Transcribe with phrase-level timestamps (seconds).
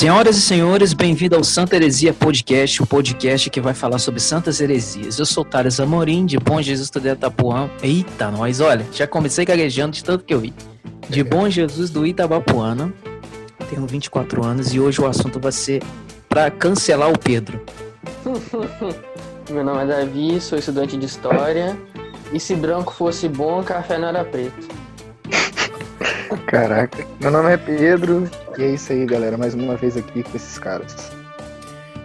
[0.00, 4.58] Senhoras e senhores, bem-vindo ao Santa Heresia Podcast, o podcast que vai falar sobre santas
[4.58, 5.18] heresias.
[5.18, 7.68] Eu sou Thales Amorim, de Bom Jesus do Itapuã.
[7.82, 10.54] Eita, nós, olha, já comecei gaguejando de tanto que eu vi.
[11.06, 12.90] De Bom Jesus do Itabapuana,
[13.68, 15.82] tenho 24 anos e hoje o assunto vai ser
[16.30, 17.62] para cancelar o Pedro.
[19.52, 21.78] Meu nome é Davi, sou estudante de História.
[22.32, 24.66] E se branco fosse bom, café não era preto.
[26.46, 27.06] Caraca.
[27.20, 29.36] Meu nome é Pedro e é isso aí, galera.
[29.36, 31.10] Mais uma vez aqui com esses caras.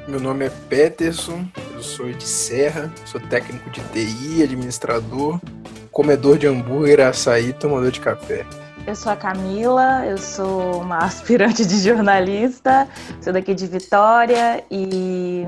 [0.08, 5.40] Meu nome é Peterson, eu sou de Serra, sou técnico de TI, administrador,
[5.92, 8.46] comedor de hambúrguer, açaí, tomador de café.
[8.86, 12.88] Eu sou a Camila, eu sou uma aspirante de jornalista,
[13.20, 15.44] sou daqui de Vitória e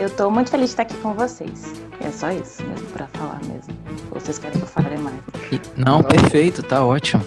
[0.00, 1.74] eu tô muito feliz de estar aqui com vocês.
[2.00, 3.74] É só isso mesmo para falar mesmo.
[4.10, 5.20] Vocês querem que eu fale mais?
[5.76, 7.22] Não, perfeito, tá ótimo.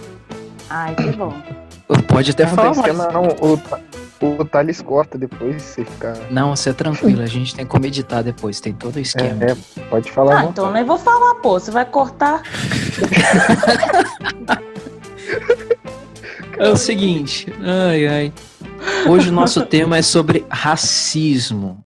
[0.69, 1.33] Ai, que bom.
[2.07, 3.13] Pode até não, falar tem mais.
[3.13, 3.27] não.
[3.39, 6.15] O, o Thales corta depois se ficar.
[6.29, 9.43] Não, você é tranquilo, a gente tem como editar depois, tem todo o esquema.
[9.45, 10.41] É, é, pode falar.
[10.41, 11.59] Ah, então eu nem vou falar, pô.
[11.59, 12.41] Você vai cortar.
[16.59, 18.33] É o seguinte, ai ai.
[19.07, 21.83] Hoje o nosso tema é sobre racismo.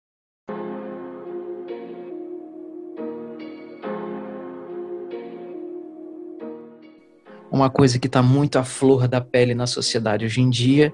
[7.51, 10.93] Uma coisa que está muito à flor da pele na sociedade hoje em dia.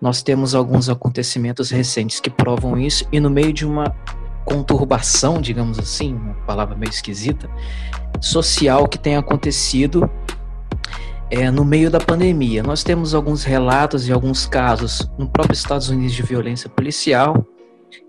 [0.00, 3.92] Nós temos alguns acontecimentos recentes que provam isso, e no meio de uma
[4.44, 7.50] conturbação, digamos assim, uma palavra meio esquisita,
[8.20, 10.08] social que tem acontecido
[11.30, 12.62] é, no meio da pandemia.
[12.62, 17.44] Nós temos alguns relatos e alguns casos no próprio Estados Unidos de violência policial.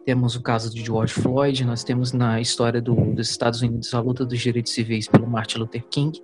[0.09, 3.99] Temos o caso de George Floyd, nós temos na história do, dos Estados Unidos a
[3.99, 6.19] luta dos direitos civis pelo Martin Luther King.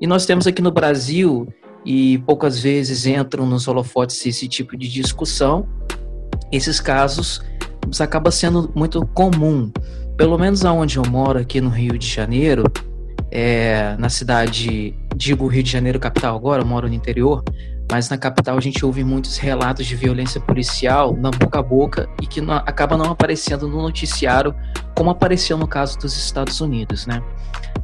[0.00, 1.46] E nós temos aqui no Brasil,
[1.86, 5.68] e poucas vezes entram nos holofotes esse tipo de discussão,
[6.50, 7.40] esses casos
[8.00, 9.70] acaba sendo muito comum.
[10.16, 12.64] Pelo menos aonde eu moro, aqui no Rio de Janeiro,
[13.30, 17.44] é, na cidade, digo Rio de Janeiro capital agora, eu moro no interior,
[17.92, 22.08] mas na capital a gente ouve muitos relatos de violência policial na boca a boca
[22.22, 24.54] e que não, acaba não aparecendo no noticiário
[24.96, 27.22] como apareceu no caso dos Estados Unidos, né?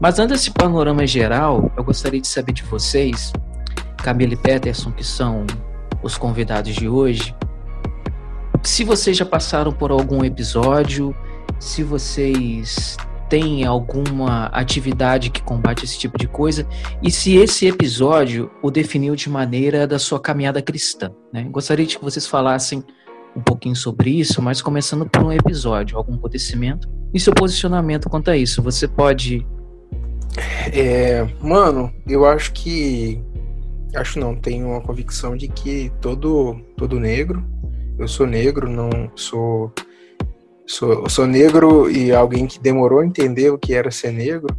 [0.00, 3.34] Mas antes desse panorama geral, eu gostaria de saber de vocês,
[3.98, 5.44] Camila e Peterson, que são
[6.02, 7.34] os convidados de hoje,
[8.62, 11.14] se vocês já passaram por algum episódio,
[11.60, 12.96] se vocês
[13.28, 16.66] têm alguma atividade que combate esse tipo de coisa
[17.03, 21.11] e se esse episódio o definiu de maneira da sua caminhada cristã.
[21.33, 21.44] Né?
[21.50, 22.83] Gostaria de que vocês falassem
[23.37, 28.31] um pouquinho sobre isso, mas começando por um episódio, algum acontecimento e seu posicionamento quanto
[28.31, 28.62] a isso.
[28.62, 29.47] Você pode.
[30.72, 33.21] É, mano, eu acho que.
[33.94, 37.43] Acho não, tenho uma convicção de que todo, todo negro,
[37.99, 39.72] eu sou negro, não sou
[40.69, 44.55] sou, sou negro e alguém que demorou a entender o que era ser negro.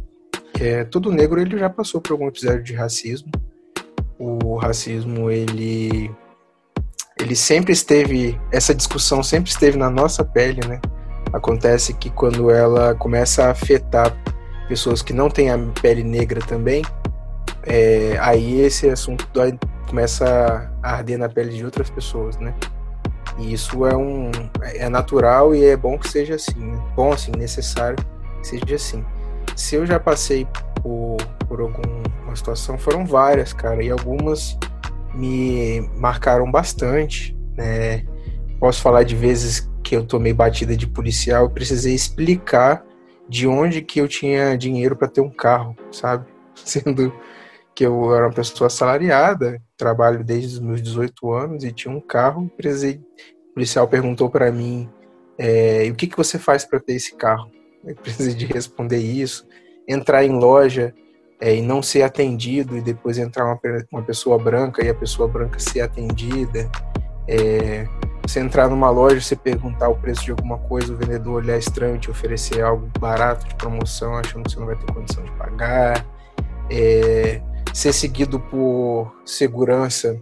[0.60, 3.30] É, todo negro ele já passou por algum episódio de racismo.
[4.18, 6.10] O racismo ele
[7.18, 10.80] ele sempre esteve essa discussão sempre esteve na nossa pele, né?
[11.32, 14.14] Acontece que quando ela começa a afetar
[14.68, 16.82] pessoas que não têm a pele negra também,
[17.62, 19.28] é, aí esse assunto
[19.88, 22.54] começa a arder na pele de outras pessoas, né?
[23.40, 24.30] E isso é um
[24.62, 26.78] é natural e é bom que seja assim, né?
[26.94, 27.96] bom assim, necessário
[28.40, 29.04] que seja assim.
[29.56, 30.46] Se eu já passei
[30.82, 31.16] por,
[31.48, 34.58] por alguma situação, foram várias, cara, e algumas
[35.14, 38.04] me marcaram bastante, né?
[38.58, 42.84] Posso falar de vezes que eu tomei batida de policial e precisei explicar
[43.28, 46.26] de onde que eu tinha dinheiro para ter um carro, sabe?
[46.54, 47.12] Sendo
[47.74, 52.00] que eu era uma pessoa assalariada, trabalho desde os meus 18 anos e tinha um
[52.00, 52.44] carro.
[52.44, 54.88] O policial perguntou para mim:
[55.38, 57.50] é, o que, que você faz para ter esse carro?
[57.84, 59.46] Eu precisei de responder isso.
[59.88, 60.94] Entrar em loja
[61.40, 63.58] é, e não ser atendido, e depois entrar uma,
[63.90, 66.70] uma pessoa branca e a pessoa branca ser atendida.
[67.26, 67.86] É,
[68.22, 71.96] você entrar numa loja, você perguntar o preço de alguma coisa, o vendedor olhar estranho
[71.96, 75.32] e te oferecer algo barato de promoção, achando que você não vai ter condição de
[75.32, 76.06] pagar.
[76.70, 77.40] É,
[77.72, 80.20] ser seguido por segurança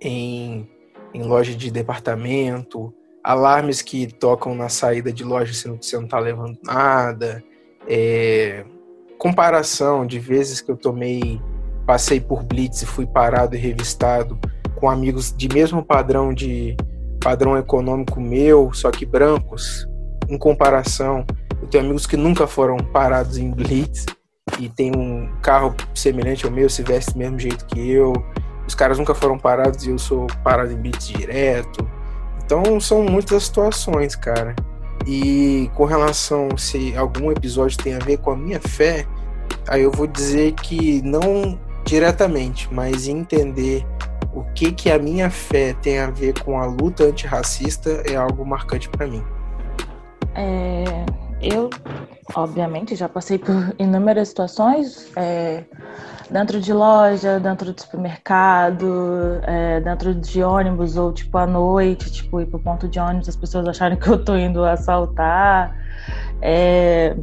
[0.00, 0.68] em,
[1.12, 2.92] em loja de departamento,
[3.22, 7.42] alarmes que tocam na saída de loja que você não está levando nada,
[7.88, 8.64] é,
[9.18, 11.40] comparação de vezes que eu tomei,
[11.86, 14.38] passei por blitz e fui parado e revistado
[14.76, 16.76] com amigos de mesmo padrão de
[17.20, 19.88] padrão econômico meu, só que brancos,
[20.28, 21.26] em comparação,
[21.60, 24.06] eu tenho amigos que nunca foram parados em blitz
[24.58, 28.12] e tem um carro semelhante ao meu, se veste do mesmo jeito que eu.
[28.66, 31.88] Os caras nunca foram parados e eu sou parado em blitz direto.
[32.44, 34.54] Então são muitas situações, cara.
[35.06, 39.06] E com relação se algum episódio tem a ver com a minha fé,
[39.66, 43.86] aí eu vou dizer que não diretamente, mas entender
[44.34, 48.44] o que que a minha fé tem a ver com a luta antirracista é algo
[48.44, 49.24] marcante para mim.
[50.34, 50.84] É,
[51.40, 51.70] eu,
[52.34, 55.64] obviamente, já passei por inúmeras situações, é,
[56.30, 62.40] dentro de loja, dentro de supermercado, é, dentro de ônibus, ou tipo à noite, tipo
[62.40, 65.76] ir pro ponto de ônibus, as pessoas acharem que eu tô indo assaltar.
[66.40, 67.16] É,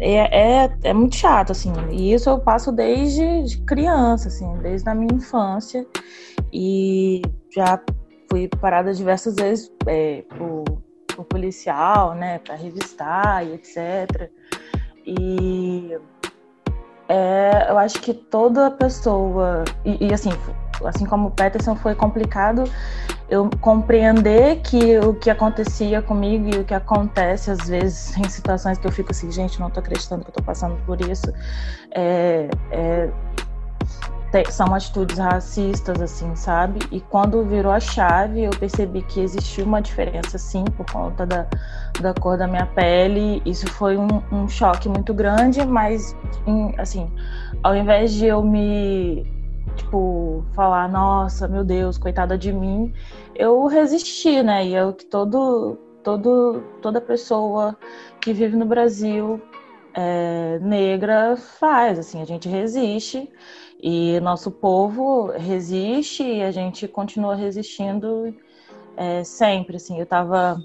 [0.00, 1.72] é, é, é, muito chato, assim.
[1.90, 5.86] E isso eu passo desde de criança, assim, desde a minha infância.
[6.52, 7.22] E
[7.54, 7.80] já
[8.30, 10.83] fui parada diversas vezes é, por
[11.18, 14.30] o policial, né, para revistar e etc.
[15.06, 15.96] E
[17.08, 20.30] é, eu acho que toda pessoa e, e, assim,
[20.84, 22.64] assim como o Peterson foi complicado
[23.28, 28.78] eu compreender que o que acontecia comigo e o que acontece às vezes em situações
[28.78, 31.32] que eu fico assim, gente, não estou acreditando que eu estou passando por isso,
[31.90, 33.10] é, é
[34.50, 36.80] são atitudes racistas, assim, sabe?
[36.90, 41.46] E quando virou a chave, eu percebi que existia uma diferença, sim, por conta da,
[42.00, 43.40] da cor da minha pele.
[43.46, 46.16] Isso foi um, um choque muito grande, mas,
[46.46, 47.10] em, assim,
[47.62, 49.24] ao invés de eu me,
[49.76, 52.92] tipo, falar, nossa, meu Deus, coitada de mim,
[53.36, 54.66] eu resisti, né?
[54.66, 57.76] E é o que todo, todo, toda pessoa
[58.20, 59.40] que vive no Brasil
[59.94, 63.30] é, negra faz, assim, a gente resiste.
[63.86, 68.34] E nosso povo resiste e a gente continua resistindo
[68.96, 69.76] é, sempre.
[69.76, 70.58] Assim, eu estava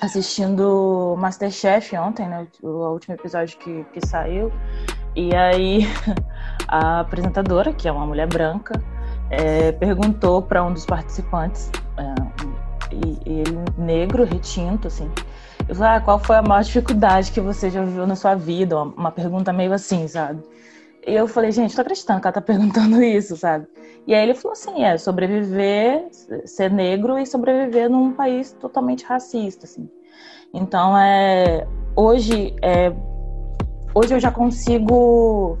[0.00, 4.52] assistindo Masterchef ontem, né, o, o último episódio que, que saiu,
[5.14, 5.80] e aí
[6.68, 8.80] a apresentadora, que é uma mulher branca,
[9.30, 12.54] é, perguntou para um dos participantes, é,
[12.92, 15.10] e, ele negro, retinto, assim,
[15.80, 18.80] ah, qual foi a maior dificuldade que você já viveu na sua vida?
[18.80, 20.42] Uma, pergunta meio assim, sabe?
[21.06, 23.66] E eu falei, gente, tô acreditando que ela tá perguntando isso, sabe?
[24.06, 26.06] E aí ele falou assim, é sobreviver,
[26.44, 29.88] ser negro e sobreviver num país totalmente racista, assim.
[30.52, 32.92] Então, é, hoje, é,
[33.94, 35.58] hoje eu já consigo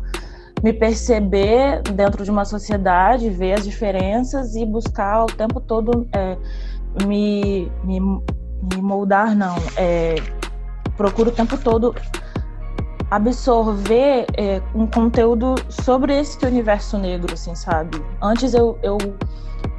[0.62, 6.36] me perceber dentro de uma sociedade, ver as diferenças e buscar o tempo todo é,
[7.06, 8.00] me, me,
[8.72, 9.56] me moldar, não.
[9.76, 10.16] É,
[10.96, 11.94] procuro o tempo todo
[13.10, 18.02] absorver é, um conteúdo sobre esse universo negro, assim, sabe?
[18.20, 18.98] Antes eu, eu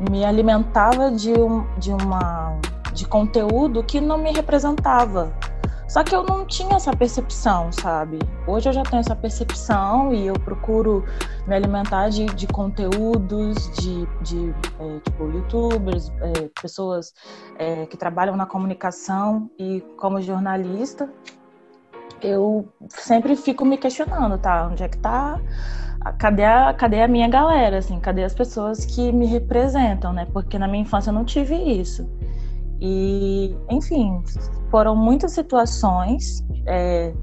[0.10, 2.58] me alimentava de, um, de uma
[2.94, 5.34] de conteúdo que não me representava.
[5.88, 8.18] Só que eu não tinha essa percepção, sabe?
[8.48, 11.06] Hoje eu já tenho essa percepção e eu procuro
[11.48, 17.14] me alimentar de, de conteúdos, de, de é, tipo, youtubers, é, pessoas
[17.60, 21.10] é, que trabalham na comunicação e como jornalista
[22.22, 24.68] eu sempre fico me questionando, tá?
[24.68, 25.40] Onde é que tá?
[26.20, 28.00] Cadê a, cadê a minha galera, assim?
[28.00, 30.28] Cadê as pessoas que me representam, né?
[30.32, 32.08] Porque na minha infância eu não tive isso.
[32.80, 34.24] E, enfim,
[34.70, 36.44] foram muitas situações.
[36.66, 37.14] É,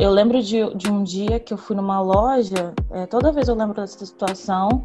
[0.00, 3.54] eu lembro de, de um dia que eu fui numa loja, é, toda vez eu
[3.54, 4.84] lembro dessa situação,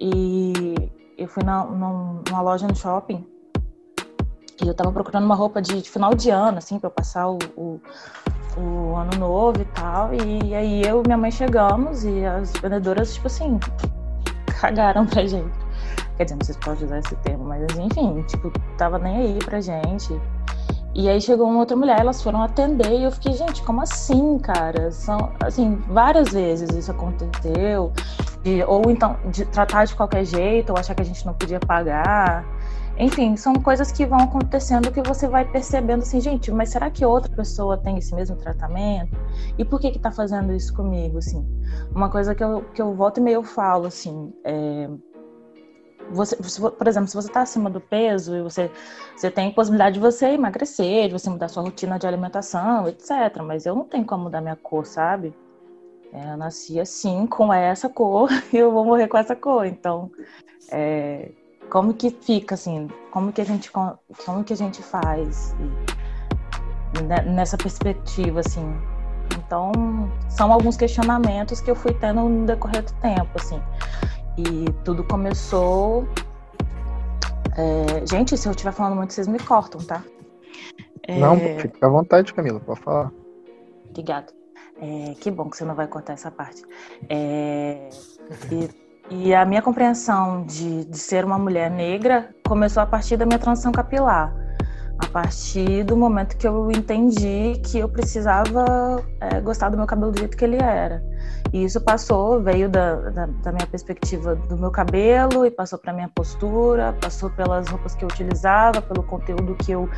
[0.00, 0.74] e
[1.16, 3.26] eu fui na, numa loja no shopping,
[4.62, 7.28] e eu tava procurando uma roupa de, de final de ano, assim, para eu passar
[7.28, 7.80] o, o
[8.56, 10.12] o ano novo e tal.
[10.14, 13.58] E aí eu e minha mãe chegamos e as vendedoras, tipo assim,
[14.60, 15.61] cagaram pra gente.
[16.16, 19.38] Quer dizer, não sei se pode usar esse termo, mas enfim, tipo, tava nem aí
[19.38, 20.18] pra gente.
[20.94, 24.38] E aí chegou uma outra mulher, elas foram atender e eu fiquei, gente, como assim,
[24.38, 24.90] cara?
[24.90, 27.92] São, assim, várias vezes isso aconteceu.
[28.42, 31.58] De, ou então, de tratar de qualquer jeito, ou achar que a gente não podia
[31.58, 32.44] pagar.
[32.98, 37.06] Enfim, são coisas que vão acontecendo que você vai percebendo assim, gente, mas será que
[37.06, 39.16] outra pessoa tem esse mesmo tratamento?
[39.56, 41.42] E por que que tá fazendo isso comigo, assim?
[41.94, 44.90] Uma coisa que eu, que eu volto e meio falo, assim, é...
[46.10, 48.70] Você, por exemplo, se você está acima do peso e você,
[49.16, 53.42] você tem possibilidade de você emagrecer, de você mudar sua rotina de alimentação, etc.
[53.42, 55.34] Mas eu não tenho como mudar minha cor, sabe?
[56.12, 59.66] É, eu nasci assim, com essa cor, e eu vou morrer com essa cor.
[59.66, 60.10] Então,
[60.70, 61.30] é,
[61.70, 65.54] como que fica assim, como que a gente como que a gente faz
[67.24, 68.76] nessa perspectiva assim.
[69.38, 69.72] Então,
[70.28, 73.60] são alguns questionamentos que eu fui tendo no decorrer do tempo, assim.
[74.38, 76.06] E tudo começou.
[77.56, 78.06] É...
[78.06, 80.02] Gente, se eu estiver falando muito, vocês me cortam, tá?
[81.06, 81.18] É...
[81.18, 83.12] Não, fica à vontade, Camila, pode falar.
[83.90, 84.32] Obrigada.
[84.80, 85.14] É...
[85.20, 86.62] Que bom que você não vai cortar essa parte.
[87.08, 87.88] É...
[88.50, 93.26] E e a minha compreensão de, de ser uma mulher negra começou a partir da
[93.26, 94.34] minha transição capilar.
[94.98, 100.12] a partir do momento que eu entendi que eu precisava é, gostar do meu cabelo
[100.12, 101.02] do jeito que ele era.
[101.52, 105.92] E isso passou, veio da, da, da minha perspectiva do meu cabelo e passou para
[105.92, 109.88] minha postura, passou pelas roupas que eu utilizava, pelo conteúdo que eu,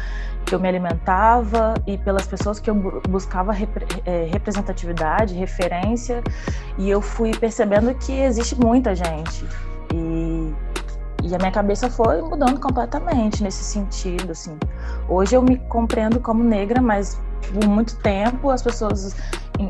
[0.44, 2.74] que eu me alimentava e pelas pessoas que eu
[3.08, 6.24] buscava repre, é, representatividade, referência.
[6.76, 9.46] E eu fui percebendo que existe muita gente.
[9.94, 10.52] E
[11.24, 14.58] e a minha cabeça foi mudando completamente nesse sentido, assim.
[15.08, 17.18] Hoje eu me compreendo como negra, mas
[17.50, 19.16] por muito tempo as pessoas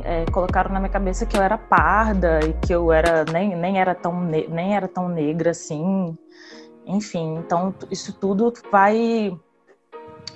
[0.04, 3.78] é, colocaram na minha cabeça que eu era parda e que eu era nem, nem
[3.78, 6.16] era tão nem era tão negra assim.
[6.86, 9.36] Enfim, então isso tudo vai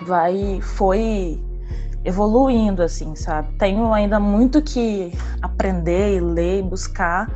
[0.02, 1.42] vai foi
[2.04, 3.52] evoluindo assim, sabe?
[3.58, 5.12] Tenho ainda muito que
[5.42, 7.28] aprender e ler e buscar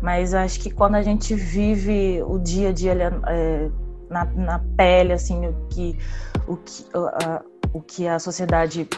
[0.00, 2.92] mas acho que quando a gente vive o dia a dia
[3.28, 3.70] é,
[4.08, 5.98] na, na, pele, assim, o que,
[6.46, 8.88] o que, a, o que a sociedade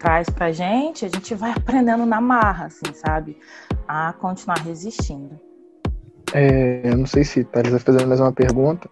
[0.00, 3.38] traz pra gente, a gente vai aprendendo na marra, assim, sabe?
[3.86, 5.38] A continuar resistindo.
[6.32, 8.88] É, eu não sei se Thales vai fazer mais uma pergunta,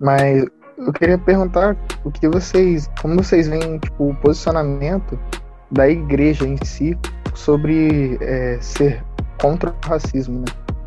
[0.00, 0.44] mas
[0.78, 5.18] eu queria perguntar o que vocês, como vocês veem tipo, o posicionamento
[5.70, 6.96] da igreja em si
[7.34, 9.04] sobre é, ser
[9.40, 10.46] contra o racismo, né?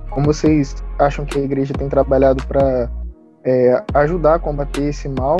[0.09, 2.89] Como vocês acham que a igreja tem trabalhado para
[3.45, 5.37] é, ajudar a combater esse mal?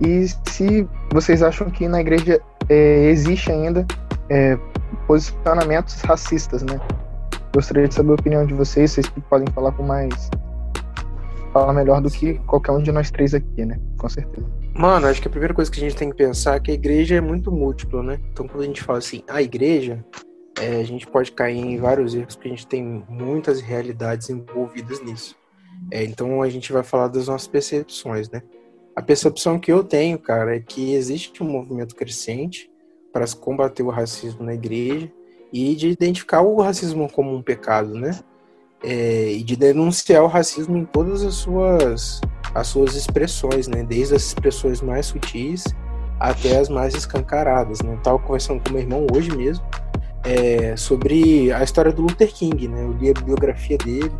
[0.00, 3.86] E se vocês acham que na igreja é, existe ainda
[4.28, 4.58] é,
[5.06, 6.80] posicionamentos racistas, né?
[7.54, 10.30] Gostaria de saber a opinião de vocês, vocês podem falar com mais.
[11.52, 13.78] falar melhor do que qualquer um de nós três aqui, né?
[13.98, 14.46] Com certeza.
[14.74, 16.74] Mano, acho que a primeira coisa que a gente tem que pensar é que a
[16.74, 18.18] igreja é muito múltipla, né?
[18.32, 20.02] Então quando a gente fala assim, a igreja,
[20.58, 25.02] é, a gente pode cair em vários erros porque a gente tem muitas realidades envolvidas
[25.02, 25.36] nisso.
[25.90, 28.40] É, então a gente vai falar das nossas percepções, né?
[28.94, 32.70] A percepção que eu tenho, cara, é que existe um movimento crescente
[33.12, 35.10] para combater o racismo na igreja
[35.52, 38.18] e de identificar o racismo como um pecado, né?
[38.82, 42.20] É, e de denunciar o racismo em todas as suas
[42.54, 43.82] as suas expressões, né?
[43.82, 45.64] Desde as expressões mais sutis
[46.20, 47.94] até as mais escancaradas, né?
[47.94, 49.64] Eu tava conversando com meu irmão hoje mesmo
[50.24, 52.84] é, sobre a história do Luther King, né?
[52.84, 54.12] Eu li a biografia dele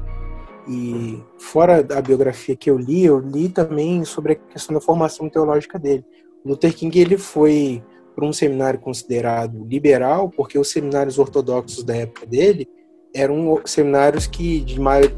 [0.68, 5.28] e fora da biografia que eu li, eu li também sobre a questão da formação
[5.28, 6.04] teológica dele.
[6.44, 7.82] O Luther King ele foi
[8.14, 12.68] para um seminário considerado liberal, porque os seminários ortodoxos da época dele
[13.14, 14.64] eram seminários que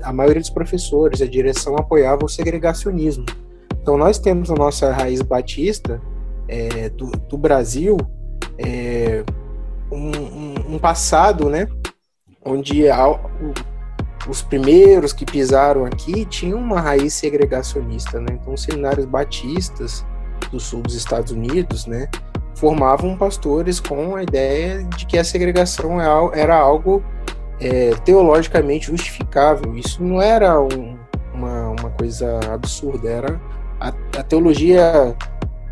[0.03, 3.25] a maioria dos professores, a direção apoiava o segregacionismo.
[3.81, 6.01] Então nós temos a nossa raiz batista
[6.49, 7.97] é, do, do, Brasil
[8.59, 9.23] é,
[9.93, 11.69] um, um, um passado, né,
[12.45, 12.87] onde
[14.29, 18.29] os primeiros que pisaram aqui tinham uma raiz segregacionista, né?
[18.33, 20.05] Então, os seminários batistas
[20.51, 22.09] do sul dos Estados Unidos, né,
[22.55, 27.03] formavam pastores com a ideia de que a segregação é era algo
[27.61, 29.77] é, teologicamente justificável.
[29.77, 30.99] Isso não era um,
[31.33, 33.41] uma, uma coisa absurda, era
[33.81, 35.17] a, a teologia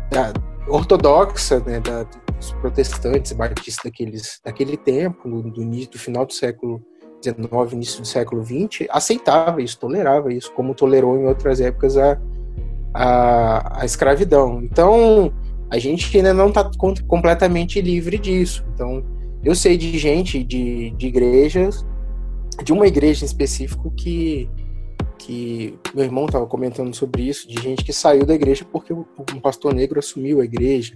[0.09, 0.33] da,
[0.67, 2.05] ortodoxa né, da,
[2.39, 6.81] os protestantes batistas daqueles, daquele tempo, do, do final do século
[7.23, 12.19] XIX, início do século XX, aceitava isso, tolerava isso, como tolerou em outras épocas a,
[12.93, 14.61] a, a escravidão.
[14.61, 15.33] Então,
[15.69, 16.69] a gente ainda não está
[17.07, 18.65] completamente livre disso.
[18.73, 19.03] Então,
[19.43, 21.85] eu sei de gente de, de igrejas,
[22.63, 24.49] de uma igreja em específico que
[25.17, 29.39] que meu irmão estava comentando sobre isso, de gente que saiu da igreja porque um
[29.41, 30.95] pastor negro assumiu a igreja,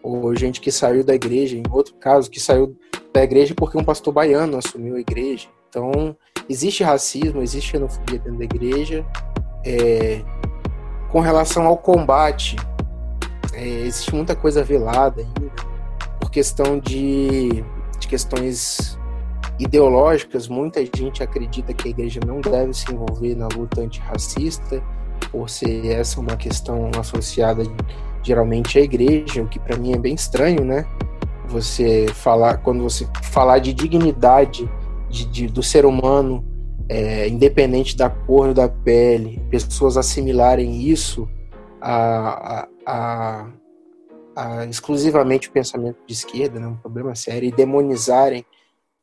[0.00, 2.76] ou gente que saiu da igreja, em outro caso, que saiu
[3.12, 5.48] da igreja porque um pastor baiano assumiu a igreja.
[5.74, 6.16] Então,
[6.48, 9.04] existe racismo, existe xenofobia dentro da igreja.
[9.66, 10.22] É,
[11.10, 12.54] com relação ao combate,
[13.52, 15.52] é, existe muita coisa velada ainda,
[16.20, 17.64] por questão de,
[17.98, 18.96] de questões
[19.58, 20.46] ideológicas.
[20.46, 24.80] Muita gente acredita que a igreja não deve se envolver na luta antirracista,
[25.32, 27.64] por ser essa uma questão associada
[28.22, 30.86] geralmente a igreja, o que para mim é bem estranho, né?
[31.48, 34.70] Você falar, quando você falar de dignidade
[35.14, 36.44] de, de do ser humano,
[36.88, 41.28] é, independente da cor da pele, pessoas assimilarem isso
[41.80, 43.48] a, a,
[44.36, 46.66] a, exclusivamente o pensamento de esquerda, né?
[46.66, 48.44] um problema sério, e demonizarem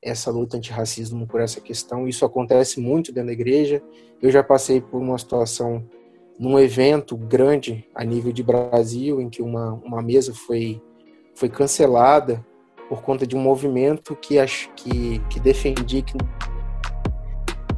[0.02, 2.08] essa luta antirracismo por essa questão.
[2.08, 3.82] Isso acontece muito dentro da igreja.
[4.22, 5.88] Eu já passei por uma situação
[6.38, 10.82] num evento grande a nível de Brasil, em que uma, uma mesa foi,
[11.36, 12.46] foi cancelada
[12.92, 16.14] por conta de um movimento que, ach, que, que defendia que,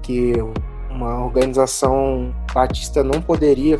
[0.02, 0.34] que
[0.90, 3.80] uma organização batista não poderia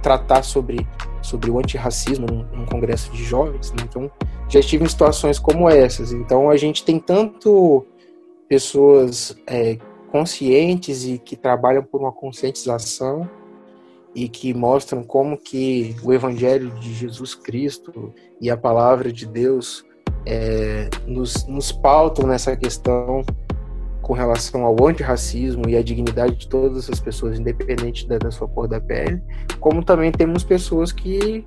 [0.00, 0.88] tratar sobre,
[1.20, 3.84] sobre o antirracismo num, num congresso de jovens, né?
[3.84, 4.10] então
[4.48, 6.12] já estive em situações como essas.
[6.12, 7.84] Então a gente tem tanto
[8.48, 9.76] pessoas é,
[10.10, 13.28] conscientes e que trabalham por uma conscientização
[14.14, 19.84] e que mostram como que o Evangelho de Jesus Cristo e a palavra de Deus
[20.26, 23.24] é, nos, nos pautam nessa questão
[24.04, 28.46] com relação ao antirracismo e à dignidade de todas as pessoas, independente da, da sua
[28.46, 29.20] cor da pele,
[29.58, 31.44] como também temos pessoas que,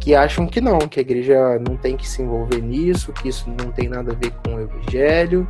[0.00, 3.48] que acham que não, que a igreja não tem que se envolver nisso, que isso
[3.50, 5.46] não tem nada a ver com o evangelho,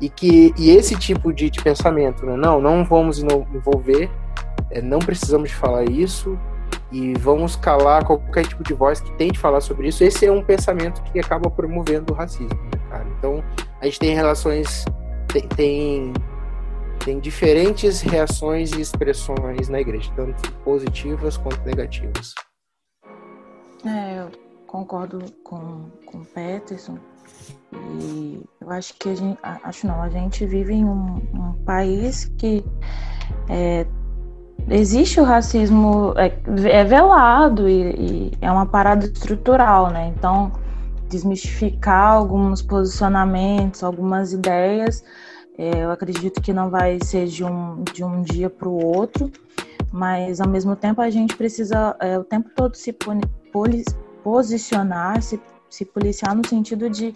[0.00, 2.34] e que e esse tipo de, de pensamento, né?
[2.34, 4.10] não, não vamos envolver,
[4.70, 6.38] é, não precisamos falar isso,
[6.94, 10.04] e vamos calar qualquer tipo de voz que tente falar sobre isso.
[10.04, 13.06] Esse é um pensamento que acaba promovendo o racismo, né, cara?
[13.18, 13.42] Então,
[13.80, 14.84] a gente tem relações
[15.34, 16.12] tem, tem,
[17.04, 22.32] tem diferentes reações e expressões na igreja, tanto positivas quanto negativas.
[23.84, 24.30] É, eu
[24.68, 26.98] concordo com, com o Peterson.
[28.00, 32.26] E eu acho que a gente, acho não, a gente vive em um, um país
[32.38, 32.64] que
[33.48, 33.84] é,
[34.68, 36.32] existe o racismo é,
[36.68, 40.12] é velado e, e, é uma parada estrutural, né?
[40.16, 40.52] Então
[41.08, 45.04] desmistificar alguns posicionamentos, algumas ideias.
[45.56, 49.30] É, eu acredito que não vai ser de um, de um dia para o outro,
[49.92, 52.96] mas ao mesmo tempo a gente precisa é, o tempo todo se
[54.22, 55.40] posicionar, se,
[55.70, 57.14] se policiar no sentido de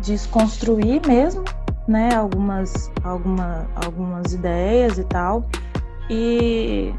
[0.00, 1.44] desconstruir mesmo,
[1.86, 5.48] né, algumas, alguma, algumas ideias e tal.
[6.10, 6.94] E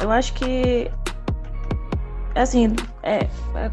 [0.00, 0.90] eu acho que,
[2.34, 3.70] assim, é, é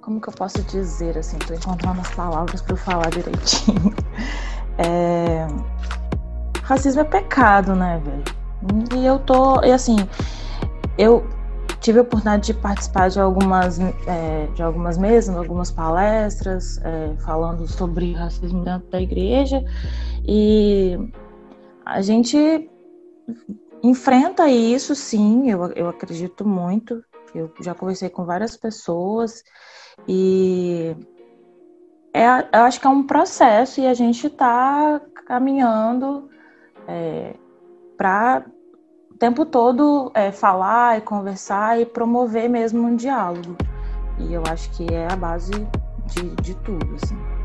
[0.00, 1.36] como que eu posso dizer assim?
[1.38, 3.94] Tô encontrando as palavras para falar direitinho.
[4.80, 5.44] É...
[6.62, 8.22] Racismo é pecado, né, velho?
[8.96, 9.96] E eu tô, e assim,
[10.96, 11.26] eu
[11.80, 17.66] tive a oportunidade de participar de algumas, é, de algumas mesas, algumas palestras, é, falando
[17.66, 19.64] sobre racismo dentro da igreja,
[20.24, 21.10] e
[21.84, 22.70] a gente
[23.82, 27.02] enfrenta isso, sim, eu, eu acredito muito.
[27.34, 29.42] Eu já conversei com várias pessoas
[30.06, 30.96] e
[32.12, 36.28] é, eu acho que é um processo e a gente está caminhando
[36.86, 37.34] é,
[37.96, 38.46] para
[39.10, 43.56] o tempo todo é, falar e conversar e promover mesmo um diálogo.
[44.18, 45.52] E eu acho que é a base
[46.06, 47.37] de, de tudo, assim.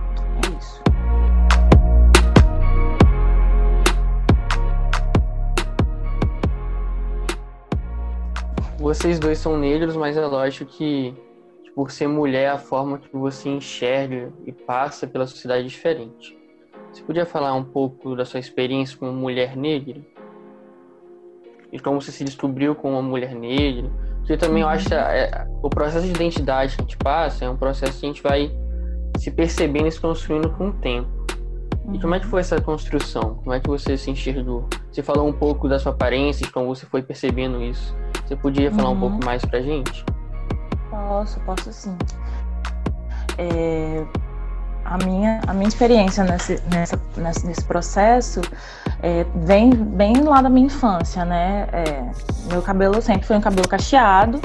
[8.83, 11.15] Vocês dois são negros, mas é lógico que
[11.73, 16.37] por ser mulher, a forma que você enxerga e passa pela sociedade é diferente.
[16.91, 20.01] Você podia falar um pouco da sua experiência como mulher negra?
[21.71, 23.89] E como você se descobriu como uma mulher negra?
[24.17, 27.49] Porque também eu acho que é, o processo de identidade que a gente passa é
[27.49, 28.51] um processo que a gente vai
[29.17, 31.22] se percebendo e se construindo com o tempo.
[31.91, 33.35] E como é que foi essa construção?
[33.43, 34.67] Como é que você se enxergou?
[34.91, 37.95] Você falou um pouco da sua aparência, de como você foi percebendo isso.
[38.25, 38.95] Você podia falar uhum.
[38.95, 40.05] um pouco mais pra gente?
[40.89, 41.97] Posso, posso sim.
[43.37, 44.05] É,
[44.85, 48.41] a, minha, a minha experiência nesse, nessa, nesse, nesse processo
[49.01, 51.67] é, vem bem lá da minha infância, né?
[51.71, 52.11] É,
[52.49, 54.39] meu cabelo sempre foi um cabelo cacheado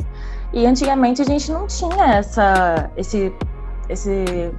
[0.53, 3.33] e antigamente a gente não tinha essa, esse,
[3.89, 4.53] esse,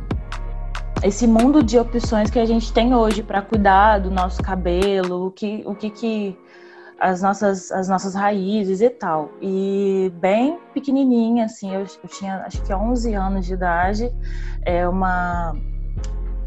[1.03, 5.31] esse mundo de opções que a gente tem hoje para cuidar do nosso cabelo, o
[5.31, 6.37] que, o que, que
[6.99, 9.31] as nossas, as nossas raízes e tal.
[9.41, 14.11] E bem pequenininha, assim, eu, eu tinha acho que 11 anos de idade,
[14.65, 15.55] é uma,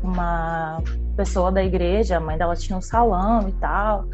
[0.03, 0.83] uma
[1.17, 4.07] pessoa da igreja, a mãe dela tinha um salão e tal,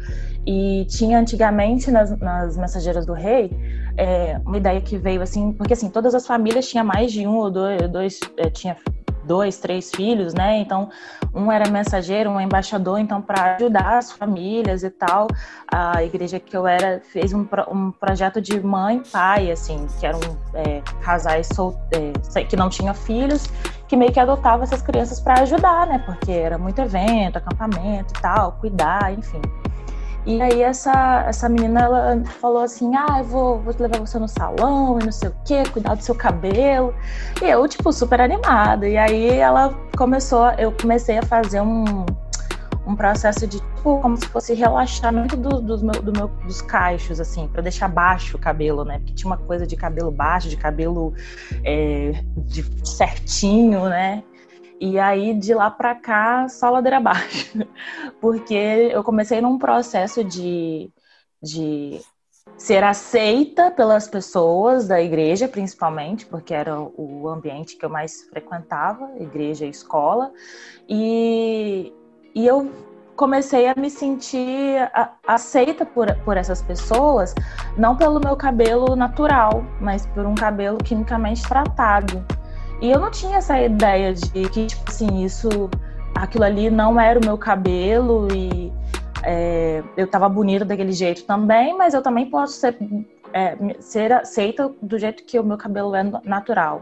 [0.45, 3.51] e tinha antigamente nas, nas Mensageiras do Rei
[3.97, 7.35] é, uma ideia que veio assim, porque assim, todas as famílias tinham mais de um
[7.35, 8.77] ou dois, dois é, tinha
[9.23, 10.59] dois, três filhos, né?
[10.59, 10.89] Então,
[11.33, 15.27] um era mensageiro, um embaixador, então, para ajudar as famílias e tal,
[15.71, 20.19] a igreja que eu era fez um, um projeto de mãe pai, assim, que eram
[20.53, 23.47] é, casais sol, é, que não tinham filhos,
[23.87, 25.99] que meio que adotavam essas crianças para ajudar, né?
[26.05, 29.41] Porque era muito evento, acampamento e tal, cuidar, enfim.
[30.25, 34.27] E aí essa, essa menina ela falou assim: ah, eu vou, vou levar você no
[34.27, 36.93] salão e não sei o quê, cuidar do seu cabelo.
[37.41, 38.87] E eu, tipo, super animada.
[38.87, 42.05] E aí ela começou, eu comecei a fazer um,
[42.85, 47.19] um processo de tipo, como se fosse relaxamento do, do, meu, do meu, dos cachos,
[47.19, 48.99] assim, para deixar baixo o cabelo, né?
[48.99, 51.13] Porque tinha uma coisa de cabelo baixo, de cabelo
[51.63, 54.23] é, de certinho, né?
[54.79, 57.57] E aí, de lá para cá, só ladeira abaixo.
[58.21, 60.89] Porque eu comecei num processo de,
[61.41, 61.99] de
[62.57, 69.11] ser aceita pelas pessoas da igreja, principalmente, porque era o ambiente que eu mais frequentava,
[69.17, 70.31] igreja e escola.
[70.87, 71.93] E,
[72.33, 72.71] e eu
[73.15, 74.89] comecei a me sentir
[75.27, 77.35] aceita por, por essas pessoas,
[77.77, 82.25] não pelo meu cabelo natural, mas por um cabelo quimicamente tratado.
[82.81, 85.69] E eu não tinha essa ideia de que, tipo assim, isso,
[86.15, 88.71] aquilo ali não era o meu cabelo e
[89.23, 92.77] é, eu estava bonita daquele jeito também, mas eu também posso ser,
[93.33, 96.81] é, ser aceita do jeito que o meu cabelo é natural.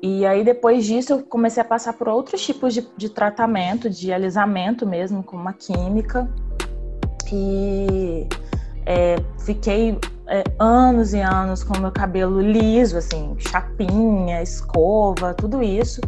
[0.00, 4.12] E aí, depois disso, eu comecei a passar por outros tipos de, de tratamento, de
[4.12, 6.28] alisamento mesmo, com uma química.
[7.32, 8.26] E
[8.84, 9.96] é, fiquei
[10.32, 16.00] é, anos e anos com meu cabelo liso, assim, chapinha, escova, tudo isso.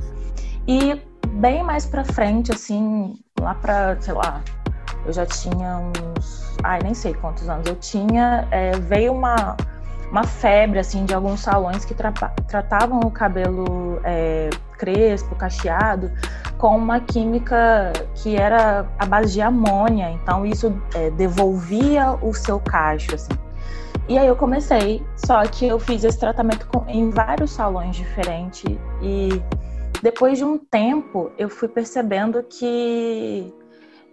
[0.67, 0.99] E
[1.35, 4.41] bem mais pra frente, assim, lá pra, sei lá,
[5.05, 6.57] eu já tinha uns.
[6.63, 8.49] Ai, nem sei quantos anos eu tinha.
[8.51, 9.59] É, veio uma,
[10.11, 12.11] uma febre, assim, de alguns salões que tra
[12.49, 16.11] tratavam o cabelo é, crespo, cacheado,
[16.57, 20.11] com uma química que era a base de amônia.
[20.13, 23.45] Então, isso é, devolvia o seu cacho, assim.
[24.09, 28.65] E aí eu comecei, só que eu fiz esse tratamento com, em vários salões diferentes.
[29.03, 29.29] E
[30.03, 33.53] depois de um tempo eu fui percebendo que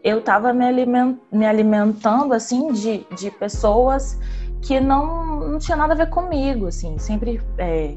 [0.03, 4.17] eu estava me, aliment, me, alimentando assim de, de pessoas
[4.61, 7.95] que não, não tinha nada a ver comigo, assim, sempre é,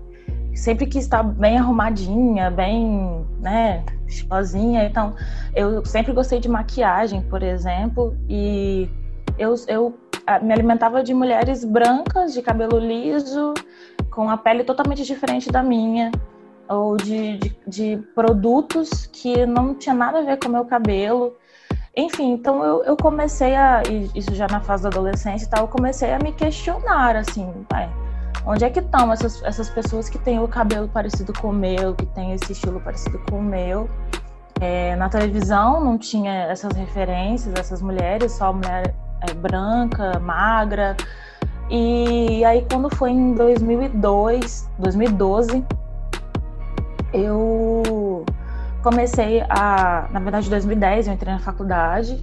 [0.54, 4.84] sempre quis estar bem arrumadinha, bem, né, estilosinha.
[4.84, 5.14] Então,
[5.54, 8.88] eu sempre gostei de maquiagem, por exemplo, e
[9.38, 9.98] eu, eu
[10.42, 13.54] me alimentava de mulheres brancas, de cabelo liso,
[14.10, 16.10] com a pele totalmente diferente da minha,
[16.68, 21.36] ou de, de, de produtos que não tinha nada a ver com o meu cabelo.
[21.96, 23.82] Enfim, então eu, eu comecei a,
[24.14, 27.88] isso já na fase da adolescência e tal, eu comecei a me questionar, assim, pai,
[28.46, 31.94] onde é que estão essas, essas pessoas que têm o cabelo parecido com o meu,
[31.94, 33.88] que têm esse estilo parecido com o meu?
[34.60, 38.94] É, na televisão não tinha essas referências, essas mulheres, só mulher
[39.28, 40.96] é, branca, magra.
[41.70, 45.64] E aí quando foi em 2002, 2012,
[47.12, 48.24] eu
[48.82, 52.22] comecei a, na verdade, em 2010 eu entrei na faculdade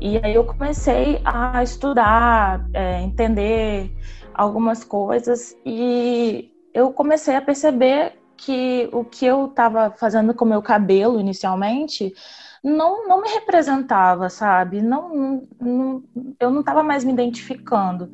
[0.00, 3.90] e aí eu comecei a estudar, é, entender
[4.34, 10.60] algumas coisas e eu comecei a perceber que o que eu estava fazendo com meu
[10.60, 12.12] cabelo inicialmente
[12.66, 14.82] não, não me representava, sabe?
[14.82, 16.02] Não, não
[16.40, 18.10] eu não estava mais me identificando.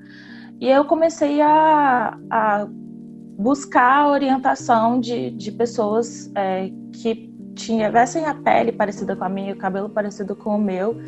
[0.60, 2.66] E aí eu comecei a, a
[3.38, 9.54] buscar a orientação de, de pessoas é, que tivessem a pele parecida com a minha,
[9.54, 11.00] o cabelo parecido com o meu.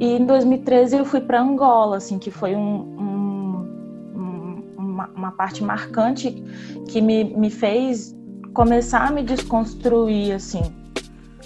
[0.00, 2.80] E em 2013 eu fui para Angola, assim, que foi um,
[4.16, 6.30] um, uma, uma, parte marcante
[6.88, 8.16] que me, me fez
[8.54, 10.79] começar a me desconstruir, assim.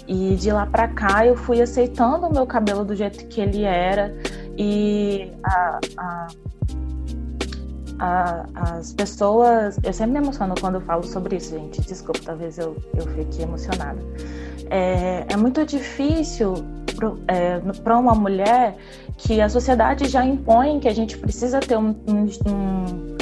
[0.07, 3.63] E de lá para cá eu fui aceitando o meu cabelo do jeito que ele
[3.63, 4.15] era
[4.57, 6.27] e a, a
[7.99, 9.79] a, as pessoas.
[9.83, 11.81] Eu sempre me emociono quando eu falo sobre isso, gente.
[11.81, 13.99] Desculpa, talvez eu, eu fique emocionada.
[14.69, 16.53] É, é muito difícil
[16.95, 18.77] para é, uma mulher
[19.17, 23.15] que a sociedade já impõe que a gente precisa ter um, um, um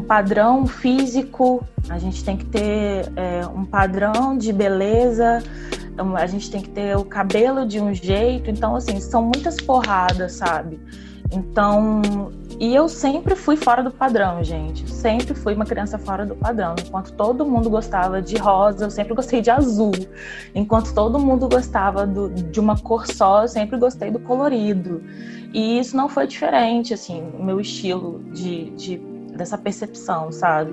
[0.00, 5.42] padrão físico, a gente tem que ter é, um padrão de beleza,
[6.16, 8.50] a gente tem que ter o cabelo de um jeito.
[8.50, 10.80] Então, assim, são muitas porradas, sabe?
[11.32, 12.02] Então,
[12.58, 14.88] e eu sempre fui fora do padrão, gente.
[14.90, 16.74] Sempre fui uma criança fora do padrão.
[16.78, 19.92] Enquanto todo mundo gostava de rosa, eu sempre gostei de azul.
[20.54, 25.02] Enquanto todo mundo gostava do, de uma cor só, eu sempre gostei do colorido.
[25.52, 30.72] E isso não foi diferente, assim, meu estilo de, de dessa percepção, sabe?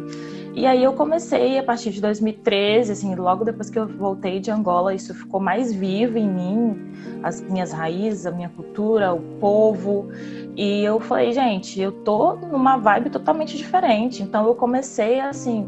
[0.55, 4.51] E aí eu comecei a partir de 2013, assim, logo depois que eu voltei de
[4.51, 10.09] Angola, isso ficou mais vivo em mim, as minhas raízes, a minha cultura, o povo.
[10.55, 14.21] E eu falei, gente, eu tô numa vibe totalmente diferente.
[14.21, 15.67] Então eu comecei assim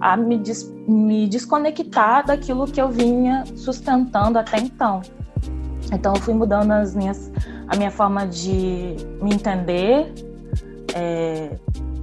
[0.00, 5.02] a me, des me desconectar daquilo que eu vinha sustentando até então.
[5.92, 7.30] Então eu fui mudando as minhas,
[7.68, 10.12] a minha forma de me entender,
[10.94, 11.50] é,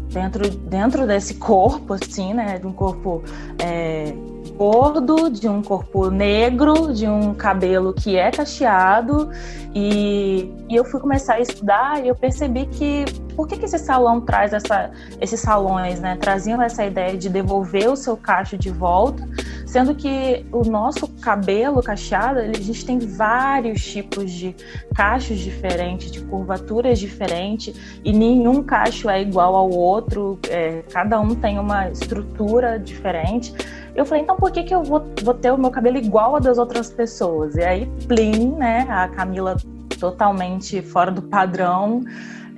[0.10, 2.60] dentro, dentro desse corpo, assim, né?
[2.60, 3.24] De um corpo
[3.60, 4.14] é,
[4.60, 9.32] gordo, de um corpo negro, de um cabelo que é cacheado.
[9.74, 13.06] E, e eu fui começar a estudar e eu percebi que
[13.38, 14.92] por que, que esse salão traz essa,
[15.22, 16.18] esses salões, né?
[16.20, 19.26] Traziam essa ideia de devolver o seu cacho de volta,
[19.70, 24.56] Sendo que o nosso cabelo cacheado, a gente tem vários tipos de
[24.96, 31.36] cachos diferentes, de curvaturas diferentes, e nenhum cacho é igual ao outro, é, cada um
[31.36, 33.54] tem uma estrutura diferente.
[34.00, 36.40] Eu falei, então por que, que eu vou, vou ter o meu cabelo igual a
[36.40, 37.56] das outras pessoas?
[37.56, 38.88] E aí, plim, né?
[38.90, 39.58] A Camila
[40.00, 42.06] totalmente fora do padrão,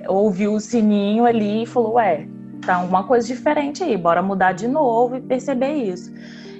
[0.06, 2.28] ouviu o sininho ali e falou, ué,
[2.64, 6.14] tá uma coisa diferente aí, bora mudar de novo e perceber isso.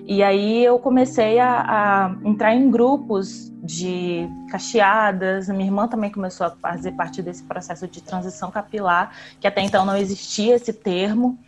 [0.04, 5.48] E aí eu comecei a, a, entrar em grupos de cacheadas.
[5.48, 9.86] Minha irmã também começou a fazer parte desse processo de transição capilar, que até então
[9.86, 11.38] não existia esse termo.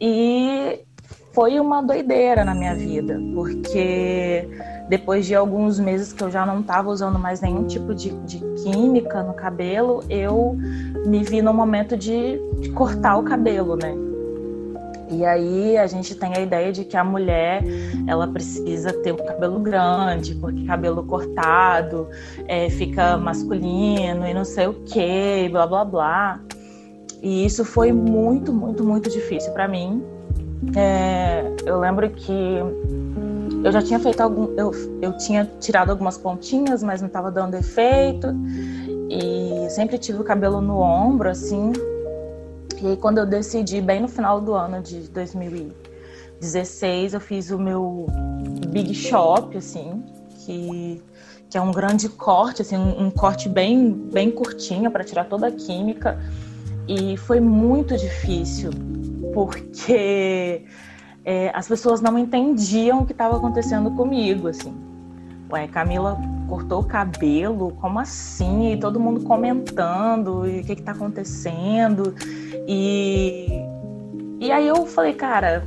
[0.00, 0.86] E
[1.32, 4.48] foi uma doideira na minha vida, porque
[4.88, 8.38] depois de alguns meses que eu já não estava usando mais nenhum tipo de, de,
[8.62, 10.56] química no cabelo, eu
[11.06, 13.94] me vi no momento de, de cortar o cabelo, né?
[15.10, 17.62] E aí a gente tem a ideia de que a mulher
[18.06, 22.08] ela precisa ter um cabelo grande, porque cabelo cortado
[22.46, 26.40] é, fica masculino e não sei o que, blá blá blá.
[27.22, 30.02] E isso foi muito, muito, muito difícil para mim.
[30.76, 32.58] É, eu lembro que
[33.64, 34.54] eu já tinha feito algum.
[34.56, 38.28] Eu, eu tinha tirado algumas pontinhas, mas não estava dando efeito.
[39.10, 41.72] E sempre tive o cabelo no ombro, assim.
[42.80, 47.58] E aí, quando eu decidi, bem no final do ano de 2016, eu fiz o
[47.58, 48.06] meu
[48.68, 50.04] Big Shop, assim,
[50.36, 51.02] que,
[51.50, 55.48] que é um grande corte, assim, um, um corte bem, bem curtinho para tirar toda
[55.48, 56.20] a química.
[56.86, 58.70] E foi muito difícil,
[59.38, 60.64] porque
[61.24, 64.74] é, as pessoas não entendiam o que estava acontecendo comigo, assim.
[65.48, 68.72] Ué, Camila cortou o cabelo, como assim?
[68.72, 72.16] E todo mundo comentando, e o que está acontecendo?
[72.66, 73.62] E,
[74.40, 75.64] e aí eu falei, cara,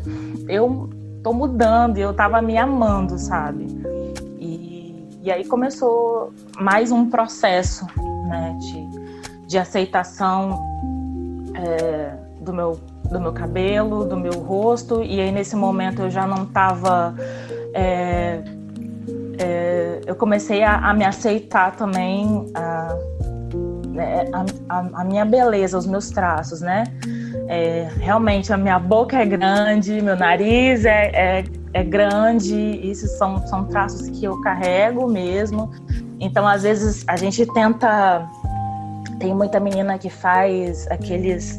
[0.50, 0.90] eu
[1.24, 3.68] tô mudando e eu tava me amando, sabe?
[4.38, 7.88] E, e aí começou mais um processo,
[8.28, 10.62] né, de, de aceitação
[11.56, 12.78] é, do, meu,
[13.12, 15.04] do meu cabelo, do meu rosto.
[15.04, 17.16] E aí nesse momento eu já não tava.
[17.74, 18.42] É,
[19.40, 22.52] é, eu comecei a, a, me aceitar também.
[22.56, 22.96] A,
[23.88, 24.46] né, a,
[24.78, 26.86] a, a, minha beleza, os meus traços, né?
[27.48, 31.44] É, realmente a minha boca é grande, meu nariz é, é,
[31.74, 35.70] é, grande, isso são, são traços que eu carrego mesmo.
[36.20, 38.28] Então, às vezes, a gente tenta.
[39.20, 41.58] Tem muita menina que faz aqueles.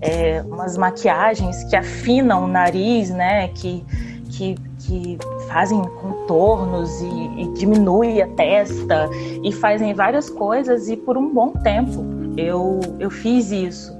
[0.00, 3.48] É, umas maquiagens que afinam o nariz, né?
[3.48, 3.84] Que,
[4.30, 9.08] que, que fazem contornos e, e diminui a testa
[9.42, 12.04] e fazem várias coisas e por um bom tempo
[12.36, 13.96] eu, eu fiz isso.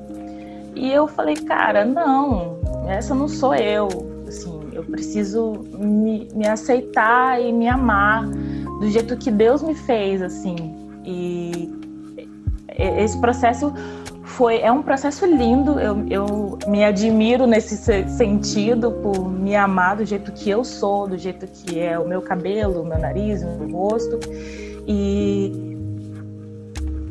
[0.77, 3.89] E eu falei, cara, não, essa não sou eu.
[4.29, 8.25] Assim, eu preciso me, me aceitar e me amar
[8.79, 10.57] do jeito que Deus me fez, assim.
[11.05, 11.77] E
[12.79, 13.73] esse processo
[14.39, 15.81] foi é um processo lindo.
[15.81, 21.19] Eu, eu me admiro nesse sentido por me amar do jeito que eu sou, do
[21.19, 24.21] jeito que é o meu cabelo, o meu nariz, o meu rosto.
[24.87, 25.67] E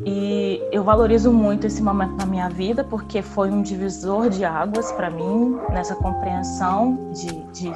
[0.06, 4.90] e eu valorizo muito esse momento na minha vida porque foi um divisor de águas
[4.92, 7.70] para mim nessa compreensão de, de,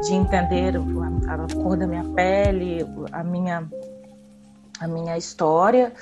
[0.00, 0.74] de entender
[1.28, 3.68] a, a, cor da minha pele, a minha,
[4.80, 5.92] a minha história.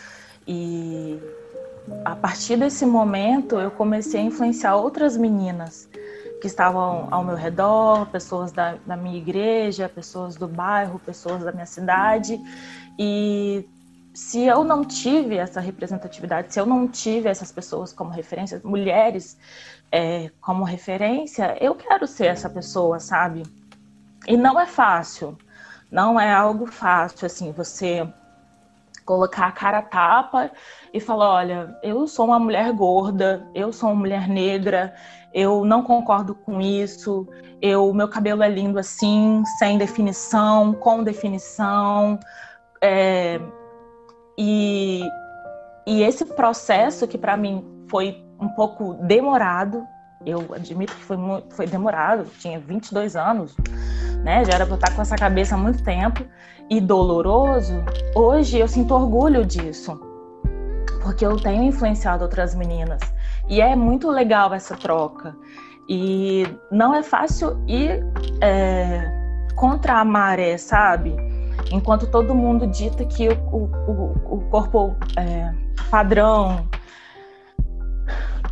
[0.47, 1.19] E
[2.05, 5.89] a partir desse momento eu comecei a influenciar outras meninas
[6.41, 11.53] que estavam ao meu redor, pessoas da, da minha igreja, pessoas do bairro, pessoas da
[11.53, 12.39] minha cidade.
[12.99, 13.67] E
[14.13, 19.39] se eu não tive essa representatividade, se eu não tive essas pessoas como referência, mulheres
[19.91, 23.43] é, como referência, eu quero ser essa pessoa, sabe?
[24.27, 25.37] E não é fácil,
[25.91, 28.07] não é algo fácil, assim, você
[29.05, 30.51] colocar a cara a tapa
[30.93, 34.95] e falar: olha, eu sou uma mulher gorda, eu sou uma mulher negra,
[35.33, 37.27] eu não concordo com isso,
[37.61, 42.19] eu, meu cabelo é lindo assim, sem definição, com definição.
[42.83, 43.41] É,
[44.37, 45.03] e,
[45.87, 49.87] e esse processo que para mim foi um pouco demorado,
[50.27, 53.55] eu admito que foi, muito, foi demorado, tinha 22 anos,
[54.25, 54.45] né?
[54.45, 56.25] Já era para estar com essa cabeça há muito tempo
[56.69, 57.85] e doloroso.
[58.15, 60.01] Hoje eu sinto orgulho disso,
[61.03, 63.01] porque eu tenho influenciado outras meninas
[63.49, 65.37] e é muito legal essa troca.
[65.89, 68.03] E não é fácil ir
[68.41, 69.05] é,
[69.55, 71.15] contra a maré, sabe?
[71.71, 73.57] enquanto todo mundo dita que o,
[73.89, 75.53] o, o corpo é,
[75.91, 76.69] padrão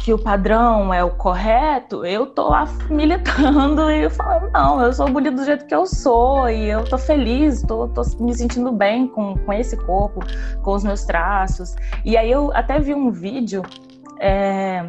[0.02, 5.08] que o padrão é o correto, eu tô lá militando e falando, não, eu sou
[5.08, 9.06] bonita do jeito que eu sou e eu tô feliz, tô, tô me sentindo bem
[9.06, 10.20] com, com esse corpo,
[10.62, 11.76] com os meus traços.
[12.04, 13.62] E aí eu até vi um vídeo.
[14.18, 14.84] É,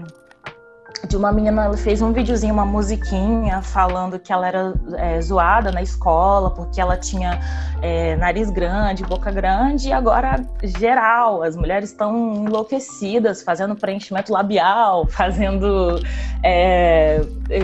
[1.07, 5.71] de uma menina, ela fez um videozinho, uma musiquinha, falando que ela era é, zoada
[5.71, 7.39] na escola porque ela tinha
[7.81, 15.05] é, nariz grande, boca grande, e agora geral, as mulheres estão enlouquecidas, fazendo preenchimento labial,
[15.11, 15.99] fazendo
[16.41, 17.21] é,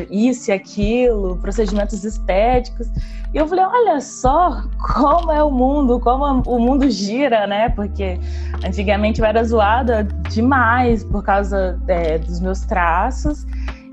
[0.10, 2.88] isso e aquilo, procedimentos estéticos.
[3.34, 4.64] E eu falei, olha só
[4.96, 7.70] como é o mundo, como o mundo gira, né?
[7.70, 8.20] Porque
[8.66, 13.46] antigamente eu era zoada demais por causa é, dos meus traços.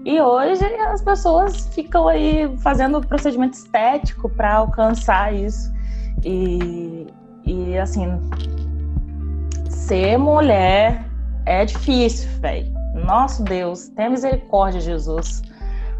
[0.05, 5.71] E hoje as pessoas ficam aí fazendo procedimento estético para alcançar isso.
[6.25, 7.09] E,
[7.45, 8.19] e assim,
[9.69, 11.05] ser mulher
[11.45, 12.73] é difícil, velho.
[13.05, 15.43] Nosso Deus, tem misericórdia, Jesus.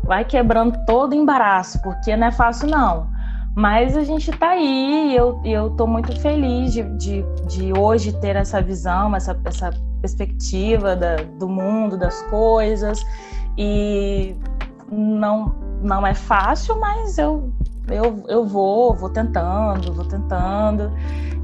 [0.05, 3.16] Vai quebrando todo embaraço, porque não é fácil, não.
[3.57, 8.13] Mas a gente está aí e eu, eu tô muito feliz de, de, de, hoje
[8.13, 9.71] ter essa visão, essa, essa
[10.03, 13.03] perspectiva da, do mundo, das coisas.
[13.57, 14.37] E
[14.93, 17.51] não, não é fácil, mas eu,
[17.89, 20.93] eu, eu vou, vou tentando, vou tentando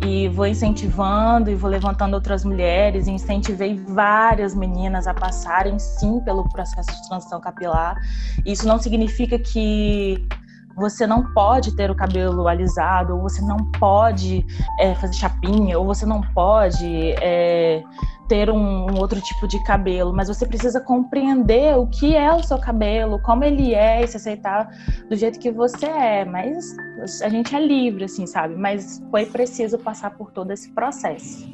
[0.06, 3.08] e vou incentivando e vou levantando outras mulheres.
[3.08, 7.96] Incentivei várias meninas a passarem sim pelo processo de transição capilar.
[8.44, 10.28] Isso não significa que
[10.74, 14.46] você não pode ter o cabelo alisado, ou você não pode
[14.78, 17.82] é, fazer chapinha, ou você não pode é,
[18.28, 22.42] ter um, um, outro tipo de cabelo, mas você precisa compreender o que é o
[22.42, 24.70] seu cabelo, como ele é, e se aceitar
[25.08, 26.24] do jeito que você é.
[26.24, 26.76] Mas
[27.22, 28.54] a gente é livre, assim, sabe?
[28.54, 31.46] Mas foi preciso passar por todo esse processo.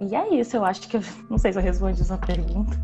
[0.00, 2.76] E é isso, eu acho que eu não sei se eu respondi essa pergunta.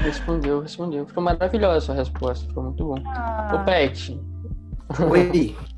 [0.00, 1.06] Respondeu, respondeu.
[1.06, 2.96] Ficou maravilhosa a sua resposta, ficou muito bom.
[3.06, 3.52] Ah.
[3.54, 4.20] Ô, Pet.
[5.10, 5.56] Oi.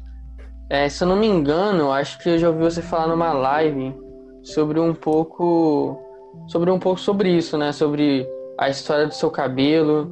[0.70, 3.94] É, se eu não me engano, acho que eu já ouvi você falar numa live
[4.42, 6.00] sobre um pouco.
[6.48, 7.70] Sobre um pouco sobre isso, né?
[7.70, 8.27] Sobre
[8.59, 10.11] a história do seu cabelo.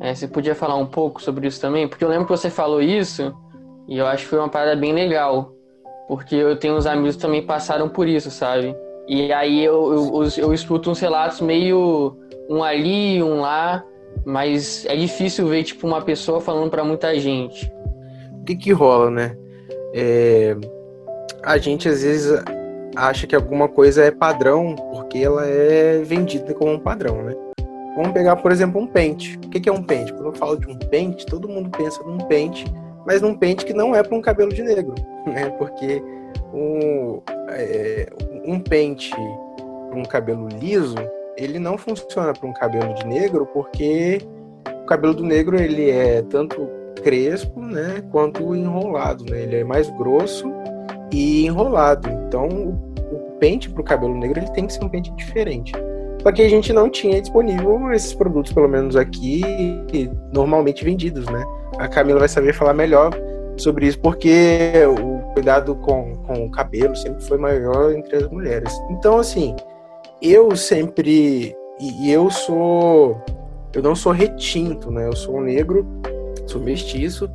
[0.00, 1.86] É, você podia falar um pouco sobre isso também?
[1.86, 3.36] Porque eu lembro que você falou isso
[3.86, 5.52] e eu acho que foi uma parada bem legal.
[6.08, 8.74] Porque eu tenho uns amigos que também passaram por isso, sabe?
[9.06, 12.16] E aí eu, eu, eu, eu escuto uns relatos meio
[12.50, 13.84] um ali, um lá,
[14.24, 17.72] mas é difícil ver tipo uma pessoa falando para muita gente.
[18.40, 19.36] O que que rola, né?
[19.94, 20.56] É...
[21.44, 22.42] A gente às vezes
[22.96, 27.34] acha que alguma coisa é padrão porque ela é vendida como um padrão, né?
[27.94, 29.38] Vamos pegar, por exemplo, um pente.
[29.46, 30.12] O que é um pente?
[30.12, 32.64] Quando eu falo de um pente, todo mundo pensa num pente,
[33.06, 35.50] mas num pente que não é para um cabelo de negro, né?
[35.50, 36.02] Porque
[36.52, 38.08] um, é,
[38.44, 40.96] um pente para um cabelo liso
[41.40, 44.20] ele não funciona para um cabelo de negro porque
[44.82, 46.68] o cabelo do negro ele é tanto
[47.02, 49.42] crespo, né, quanto enrolado, né?
[49.42, 50.52] Ele é mais grosso
[51.10, 52.08] e enrolado.
[52.10, 52.70] Então, o,
[53.14, 55.72] o pente para o cabelo negro ele tem que ser um pente diferente.
[56.22, 59.40] Só que a gente não tinha disponível esses produtos, pelo menos aqui,
[60.34, 61.42] normalmente vendidos, né?
[61.78, 63.10] A Camila vai saber falar melhor
[63.56, 68.70] sobre isso, porque o cuidado com, com o cabelo sempre foi maior entre as mulheres.
[68.90, 69.56] Então, assim,
[70.22, 71.54] eu sempre.
[71.80, 73.22] E eu sou.
[73.72, 75.06] Eu não sou retinto, né?
[75.06, 75.86] Eu sou um negro,
[76.46, 77.30] sou mestiço.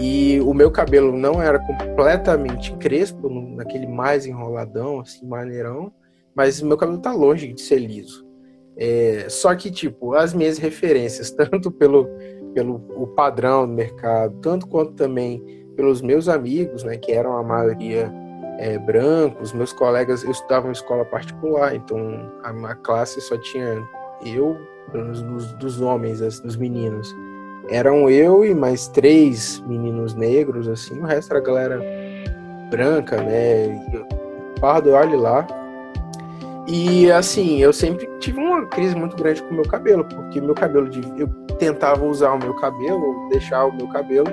[0.00, 5.92] E o meu cabelo não era completamente crespo, naquele mais enroladão, assim, maneirão.
[6.34, 8.26] Mas meu cabelo tá longe de ser liso.
[8.76, 12.08] É, só que, tipo, as minhas referências, tanto pelo,
[12.54, 15.42] pelo o padrão do mercado, tanto quanto também
[15.74, 18.12] pelos meus amigos, né, que eram a maioria
[18.58, 23.82] é, brancos, meus colegas, eu estudava em escola particular, então a, a classe só tinha
[24.24, 24.56] eu,
[24.92, 27.14] dos, dos homens, dos meninos.
[27.68, 31.82] Eram eu e mais três meninos negros, assim, o resto era galera
[32.70, 34.06] branca, né?
[34.60, 35.46] Pardo, olhe lá.
[36.68, 40.54] E assim, eu sempre tive uma crise muito grande com o meu cabelo, porque meu
[40.54, 44.26] cabelo, eu tentava usar o meu cabelo, deixar o meu cabelo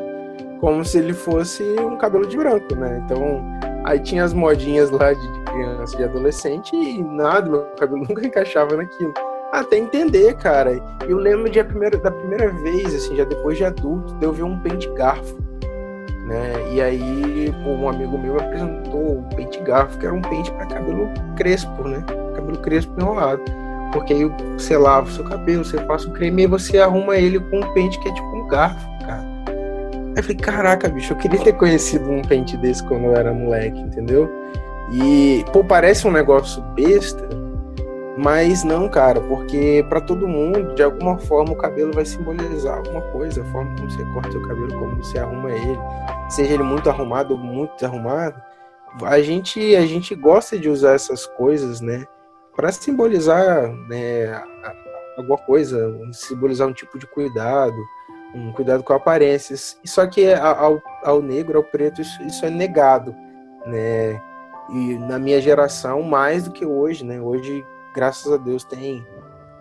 [0.60, 3.02] como se ele fosse um cabelo de branco, né?
[3.04, 3.44] Então,
[3.84, 8.78] Aí tinha as modinhas lá de, criança, de adolescente, e nada, meu cabelo nunca encaixava
[8.78, 9.14] naquilo.
[9.52, 10.82] Até entender, cara.
[11.08, 14.44] Eu lembro de primeira, da primeira vez, assim, já depois de adulto, de eu ver
[14.44, 15.38] um pente garfo.
[16.26, 16.54] Né?
[16.72, 21.10] E aí, um amigo meu apresentou um pente garfo, que era um pente para cabelo
[21.36, 22.04] crespo, né?
[22.36, 23.44] Cabelo crespo enrolado.
[23.92, 24.26] Porque aí
[24.58, 27.74] você lava o seu cabelo, você passa o creme e você arruma ele com um
[27.74, 28.93] pente que é tipo um garfo.
[30.14, 33.34] Aí eu falei, caraca, bicho, eu queria ter conhecido um pente desse quando eu era
[33.34, 34.30] moleque, entendeu?
[34.92, 37.28] E, pô, parece um negócio besta,
[38.16, 43.02] Mas não, cara, porque para todo mundo, de alguma forma, o cabelo vai simbolizar alguma
[43.02, 45.80] coisa, a forma como você corta o cabelo, como você arruma ele,
[46.30, 48.40] seja ele muito arrumado ou muito desarrumado.
[49.04, 52.06] A gente, a gente gosta de usar essas coisas, né,
[52.56, 54.40] para simbolizar né,
[55.18, 57.76] alguma coisa, simbolizar um tipo de cuidado,
[58.34, 59.78] um cuidado com aparências.
[59.86, 63.16] Só que ao, ao negro, ao preto, isso, isso é negado,
[63.66, 64.22] né?
[64.70, 67.22] E na minha geração, mais do que hoje, né?
[67.22, 67.64] Hoje,
[67.94, 69.06] graças a Deus, tem,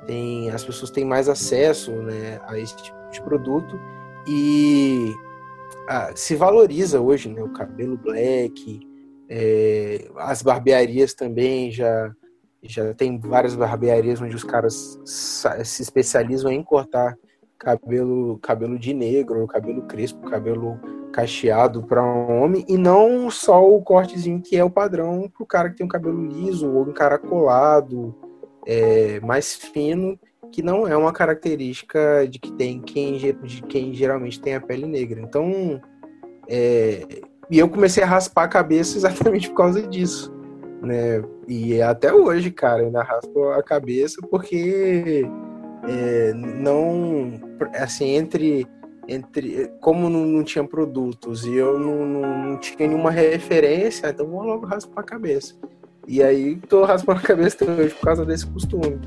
[0.07, 3.79] tem as pessoas têm mais acesso né, a esse tipo de produto
[4.27, 5.13] e
[6.15, 7.43] se valoriza hoje, né?
[7.43, 8.81] O cabelo black,
[9.29, 12.13] é, as barbearias também já
[12.65, 17.17] já tem várias barbearias onde os caras se especializam em cortar
[17.63, 20.81] cabelo cabelo de negro, cabelo crespo, cabelo
[21.13, 25.47] cacheado para um homem e não só o cortezinho que é o padrão para o
[25.47, 28.13] cara que tem um cabelo liso ou encaracolado,
[28.67, 30.19] é, mais fino,
[30.51, 34.87] que não é uma característica de que tem quem, de quem geralmente tem a pele
[34.87, 35.21] negra.
[35.21, 35.81] Então,
[36.49, 37.07] é,
[37.49, 40.35] e eu comecei a raspar a cabeça exatamente por causa disso,
[40.83, 41.23] né?
[41.47, 45.25] E até hoje, cara, ainda raspo a cabeça porque
[45.89, 47.41] é, não,
[47.75, 48.67] assim, entre
[49.09, 54.27] entre como não, não tinha produtos e eu não, não, não, tinha nenhuma referência, então
[54.27, 55.55] vou logo raspar a cabeça.
[56.07, 59.01] E aí tô raspando a cabeça até hoje por causa desse costume.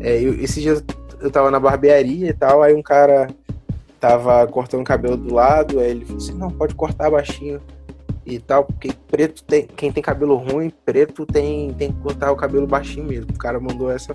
[0.00, 0.34] É, eu,
[1.20, 3.28] eu tava na barbearia e tal, aí um cara
[3.98, 7.60] tava cortando o cabelo do lado, aí ele falou assim, não, pode cortar baixinho
[8.24, 12.36] e tal, porque preto tem, quem tem cabelo ruim, preto tem, tem que cortar o
[12.36, 13.30] cabelo baixinho mesmo.
[13.32, 14.14] O cara mandou essa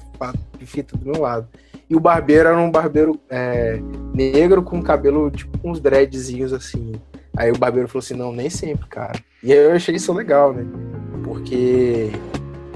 [0.59, 1.47] fita do meu lado.
[1.89, 3.79] E o barbeiro era um barbeiro é,
[4.13, 6.93] negro com cabelo, tipo, uns dreadzinhos assim.
[7.35, 9.19] Aí o barbeiro falou assim: não, nem sempre, cara.
[9.41, 10.65] E aí eu achei isso legal, né?
[11.23, 12.11] Porque,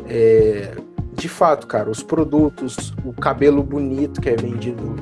[0.08, 0.76] é,
[1.14, 4.96] de fato, cara, os produtos, o cabelo bonito que é vendido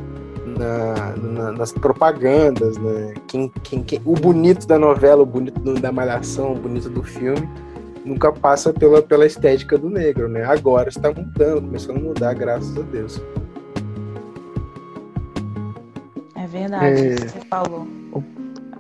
[0.57, 3.13] na, na, nas propagandas, né?
[3.27, 7.49] Quem, quem, quem, o bonito da novela, o bonito da malhação, o bonito do filme,
[8.03, 10.43] nunca passa pela, pela estética do negro, né?
[10.43, 13.21] Agora está mudando, começando a mudar, graças a Deus.
[16.59, 17.15] Verdade, é...
[17.15, 17.87] você falou.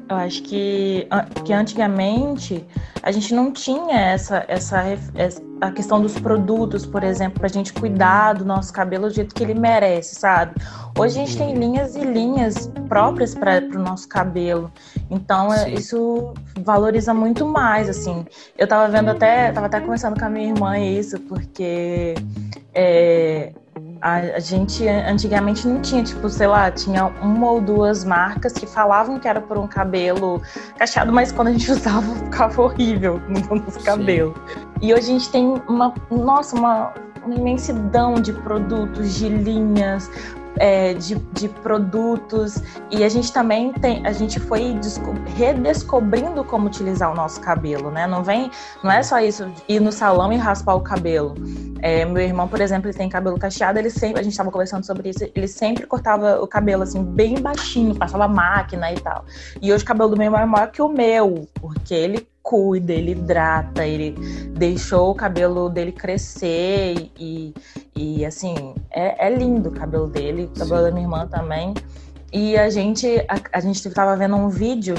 [0.07, 1.07] Eu acho que,
[1.43, 2.63] que antigamente
[3.01, 4.83] a gente não tinha essa, essa,
[5.15, 9.13] essa a questão dos produtos, por exemplo, para a gente cuidar do nosso cabelo do
[9.13, 10.53] jeito que ele merece, sabe?
[10.97, 14.71] Hoje a gente tem linhas e linhas próprias para o nosso cabelo,
[15.09, 15.73] então é, Sim.
[15.73, 18.25] isso valoriza muito mais, assim.
[18.57, 22.15] Eu tava vendo até, tava até conversando com a minha irmã isso, porque
[22.75, 23.53] é,
[24.05, 29.17] a, gente antigamente não tinha, tipo, sei lá, tinha uma ou duas marcas que falavam
[29.17, 30.43] que era por um cabelo
[30.77, 34.35] cacheado, mas quando a gente usava ficava horrível no nosso cabelo.
[34.79, 36.93] E hoje a gente tem uma, nossa, uma,
[37.25, 40.07] uma imensidão de produtos, de linhas,
[40.57, 44.75] é, de, de, produtos e a gente também tem, a gente foi
[45.35, 48.07] redescobrindo como utilizar o nosso cabelo, né?
[48.07, 48.49] Não vem,
[48.83, 51.35] não é só isso ir no salão e raspar o cabelo.
[51.81, 54.85] É, meu irmão, por exemplo, ele tem cabelo cacheado, ele sempre, a gente estava conversando
[54.85, 59.25] sobre isso, ele sempre cortava o cabelo assim bem baixinho, passava máquina e tal.
[59.61, 62.93] E hoje o cabelo do meu irmão é maior que o meu, porque ele cuida,
[62.93, 64.11] ele hidrata, ele
[64.55, 67.51] deixou o cabelo dele crescer e,
[67.95, 70.83] e assim, é, é lindo o cabelo dele, o cabelo Sim.
[70.83, 71.73] da minha irmã também.
[72.31, 74.95] E a gente, a, a gente tava vendo um vídeo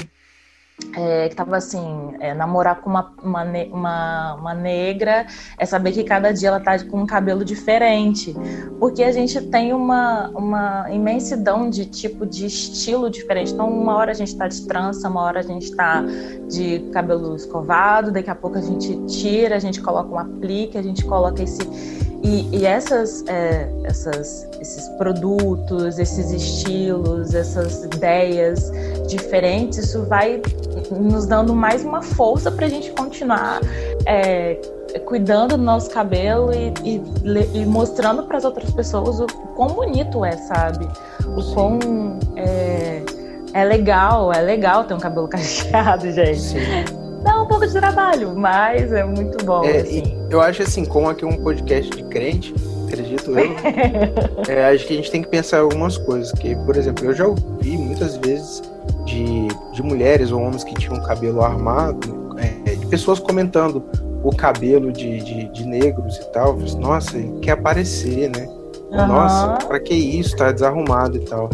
[0.95, 5.25] é, que tava assim, é, namorar com uma, uma, uma, uma, negra
[5.57, 8.35] é saber que cada dia ela tá com um cabelo diferente.
[8.79, 13.53] Porque a gente tem uma, uma imensidão de tipo de estilo diferente.
[13.53, 16.03] Então, uma hora a gente tá de trança, uma hora a gente tá
[16.47, 20.83] de cabelo escovado, daqui a pouco a gente tira, a gente coloca um aplique, a
[20.83, 21.57] gente coloca esse
[22.23, 28.71] e, e essas, é, essas, esses produtos, esses estilos, essas ideias
[29.07, 30.41] diferentes, isso vai
[30.91, 33.59] nos dando mais uma força para a gente continuar
[34.05, 34.59] é,
[35.05, 37.01] cuidando do nosso cabelo e, e,
[37.53, 40.87] e mostrando para as outras pessoas o quão bonito é, sabe?
[41.35, 41.79] O quão
[42.35, 43.03] é,
[43.53, 46.39] é legal, é legal ter um cabelo cacheado, gente.
[46.39, 49.63] Sim dá um pouco de trabalho, mas é muito bom.
[49.63, 50.17] É, assim.
[50.29, 52.53] Eu acho assim, como aqui é um podcast de crente,
[52.87, 53.51] acredito eu,
[54.47, 56.31] é, acho que a gente tem que pensar algumas coisas.
[56.31, 58.61] Que, por exemplo, eu já ouvi muitas vezes
[59.07, 63.83] de, de mulheres ou homens que tinham cabelo armado, é, de pessoas comentando
[64.23, 66.55] o cabelo de, de, de negros e tal.
[66.55, 68.45] Assim, Nossa, ele quer aparecer, né?
[68.91, 69.07] Uhum.
[69.07, 70.35] Nossa, pra que isso?
[70.35, 71.49] Tá desarrumado e tal.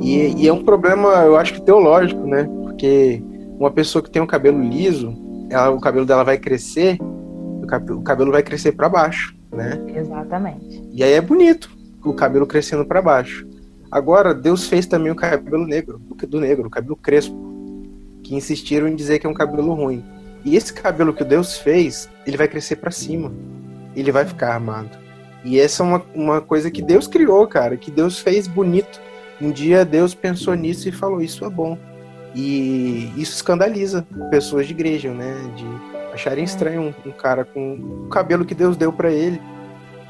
[0.00, 2.48] E, e, é um problema, eu acho que teológico, né?
[2.62, 3.22] Porque
[3.58, 5.16] uma pessoa que tem um cabelo liso,
[5.50, 9.34] ela, o cabelo dela vai crescer, o cabelo, o cabelo vai crescer para baixo.
[9.52, 9.80] né?
[9.94, 10.82] Exatamente.
[10.92, 11.70] E aí é bonito
[12.04, 13.47] o cabelo crescendo para baixo.
[13.90, 17.36] Agora, Deus fez também o cabelo negro, do negro, o cabelo crespo,
[18.22, 20.04] que insistiram em dizer que é um cabelo ruim.
[20.44, 23.32] E esse cabelo que Deus fez, ele vai crescer para cima.
[23.96, 24.90] Ele vai ficar armado.
[25.44, 29.00] E essa é uma, uma coisa que Deus criou, cara, que Deus fez bonito.
[29.40, 31.78] Um dia Deus pensou nisso e falou: Isso é bom.
[32.34, 35.34] E isso escandaliza pessoas de igreja, né?
[35.56, 35.66] De
[36.12, 39.40] acharem estranho um, um cara com o cabelo que Deus deu para ele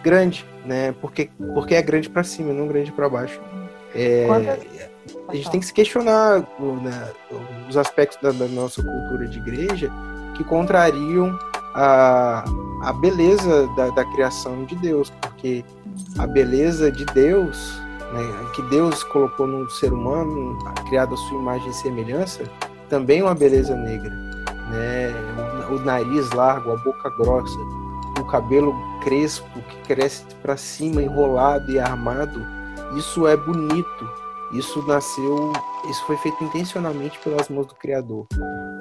[0.03, 0.93] grande, né?
[1.01, 3.41] Porque, porque é grande para cima, não grande para baixo.
[3.95, 4.27] É,
[5.29, 7.13] a gente tem que se questionar né,
[7.69, 9.91] os aspectos da, da, nossa cultura de igreja
[10.37, 11.39] que contrariam
[11.75, 12.45] a,
[12.83, 15.65] a beleza da, da criação de Deus, porque
[16.19, 17.81] a beleza de Deus,
[18.13, 20.59] né, que Deus colocou no ser humano,
[20.89, 22.45] criado a sua imagem e semelhança,
[22.89, 24.11] também é uma beleza negra.
[24.71, 25.15] Né?
[25.69, 27.59] O, o nariz largo, a boca grossa,
[28.19, 32.58] o cabelo crespo que cresce para cima, enrolado e armado,
[32.97, 34.29] isso é bonito.
[34.53, 35.53] Isso nasceu,
[35.91, 38.27] isso foi feito intencionalmente pelas mãos do Criador.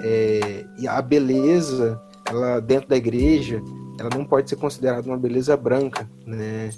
[0.01, 3.62] É, e a beleza, ela dentro da igreja,
[3.99, 6.70] ela não pode ser considerada uma beleza branca, né?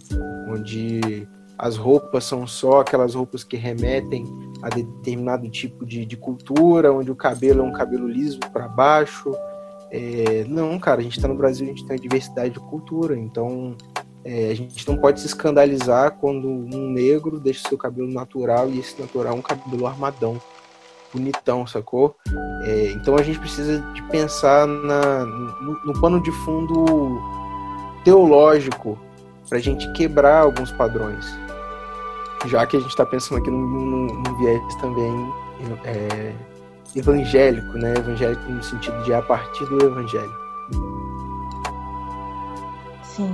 [0.47, 4.25] Onde as roupas são só aquelas roupas que remetem
[4.63, 9.31] a determinado tipo de, de cultura, onde o cabelo é um cabelo liso para baixo.
[9.91, 13.75] É, não, cara, a gente está no Brasil, a gente tem diversidade de cultura, então
[14.23, 18.79] é, a gente não pode se escandalizar quando um negro deixa seu cabelo natural e
[18.79, 20.41] esse natural é um cabelo armadão,
[21.13, 22.15] bonitão, sacou?
[22.63, 27.21] É, então a gente precisa de pensar na, no, no pano de fundo
[28.03, 28.99] teológico
[29.47, 31.25] para a gente quebrar alguns padrões.
[32.45, 35.33] Já que a gente está pensando aqui num, num, num, viés também
[35.83, 36.33] é,
[36.95, 37.93] evangélico, né?
[37.97, 40.33] Evangélico no sentido de a partir do evangelho.
[43.03, 43.31] Sim.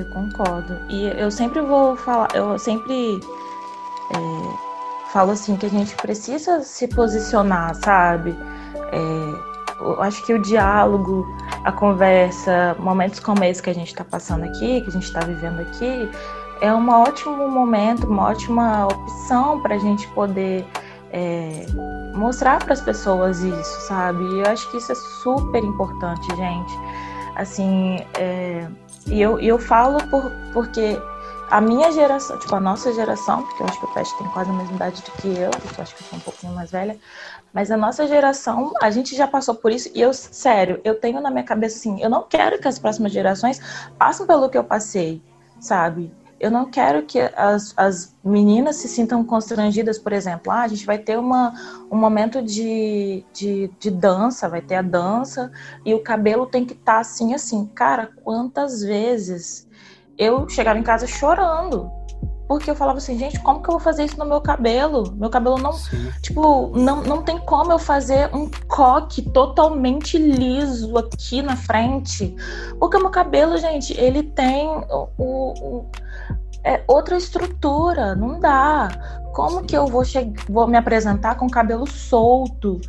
[0.00, 0.78] Eu concordo.
[0.88, 3.20] E eu sempre vou falar, eu sempre
[4.10, 8.34] é, falo assim que a gente precisa se posicionar, sabe?
[8.92, 11.26] É, eu acho que o diálogo,
[11.64, 15.20] a conversa, momentos como esse que a gente está passando aqui, que a gente está
[15.20, 16.10] vivendo aqui,
[16.62, 20.64] é um ótimo momento, uma ótima opção para a gente poder
[21.12, 21.66] é,
[22.14, 24.24] mostrar para as pessoas isso, sabe?
[24.24, 26.72] E eu acho que isso é super importante, gente.
[27.36, 28.66] Assim, é,
[29.06, 31.00] e eu, eu falo por, porque
[31.50, 34.50] a minha geração, tipo, a nossa geração, porque eu acho que o Pet tem quase
[34.50, 36.96] a mesma idade do que eu, eu acho que eu sou um pouquinho mais velha,
[37.52, 41.20] mas a nossa geração, a gente já passou por isso, e eu, sério, eu tenho
[41.20, 43.60] na minha cabeça assim, eu não quero que as próximas gerações
[43.98, 45.20] passem pelo que eu passei,
[45.58, 46.12] sabe?
[46.40, 50.86] Eu não quero que as, as meninas se sintam constrangidas, por exemplo, ah, a gente
[50.86, 51.52] vai ter uma,
[51.90, 55.52] um momento de, de, de dança, vai ter a dança
[55.84, 57.66] e o cabelo tem que estar tá assim, assim.
[57.74, 59.68] Cara, quantas vezes
[60.16, 61.90] eu chegava em casa chorando,
[62.48, 65.12] porque eu falava assim, gente, como que eu vou fazer isso no meu cabelo?
[65.16, 66.10] Meu cabelo não, Sim.
[66.22, 72.34] tipo, não, não tem como eu fazer um coque totalmente liso aqui na frente,
[72.78, 75.86] porque o meu cabelo, gente, ele tem o, o
[76.64, 78.88] é outra estrutura, não dá.
[79.32, 80.02] Como que eu vou,
[80.48, 82.80] vou me apresentar com cabelo solto?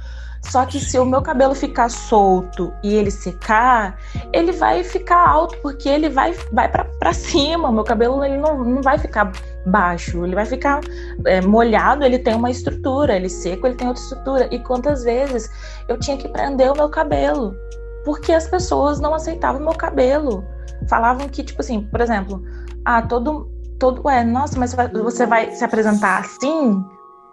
[0.43, 3.97] Só que se o meu cabelo ficar solto e ele secar,
[4.33, 7.69] ele vai ficar alto, porque ele vai, vai para cima.
[7.69, 9.31] O meu cabelo ele não, não vai ficar
[9.67, 10.81] baixo, ele vai ficar
[11.25, 14.47] é, molhado, ele tem uma estrutura, ele seco, ele tem outra estrutura.
[14.51, 15.49] E quantas vezes
[15.87, 17.55] eu tinha que prender o meu cabelo,
[18.03, 20.43] porque as pessoas não aceitavam o meu cabelo.
[20.89, 22.43] Falavam que, tipo assim, por exemplo,
[22.83, 23.50] ah, todo,
[23.81, 23.99] todo.
[24.05, 26.85] Ué, nossa, mas você vai se apresentar assim?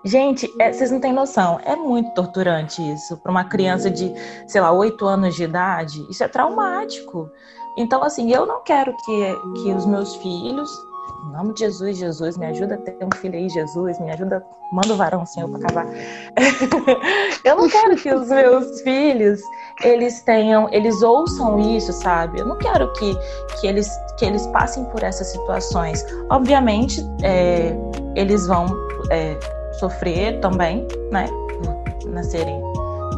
[0.03, 1.61] Gente, é, vocês não têm noção.
[1.63, 3.19] É muito torturante isso.
[3.19, 4.11] Para uma criança de,
[4.47, 7.31] sei lá, 8 anos de idade, isso é traumático.
[7.77, 10.71] Então, assim, eu não quero que, que os meus filhos
[11.29, 14.43] em nome de Jesus, Jesus, me ajuda a ter um filho aí, Jesus, me ajuda,
[14.73, 15.87] manda o varão, Senhor, para acabar.
[17.45, 19.41] eu não quero que os meus filhos,
[19.85, 22.41] eles tenham, eles ouçam isso, sabe?
[22.41, 23.15] Eu não quero que,
[23.61, 26.05] que, eles, que eles passem por essas situações.
[26.31, 27.77] Obviamente, é,
[28.17, 28.67] eles vão
[29.11, 29.39] é,
[29.79, 31.29] sofrer também, né?
[32.07, 32.63] Nascerem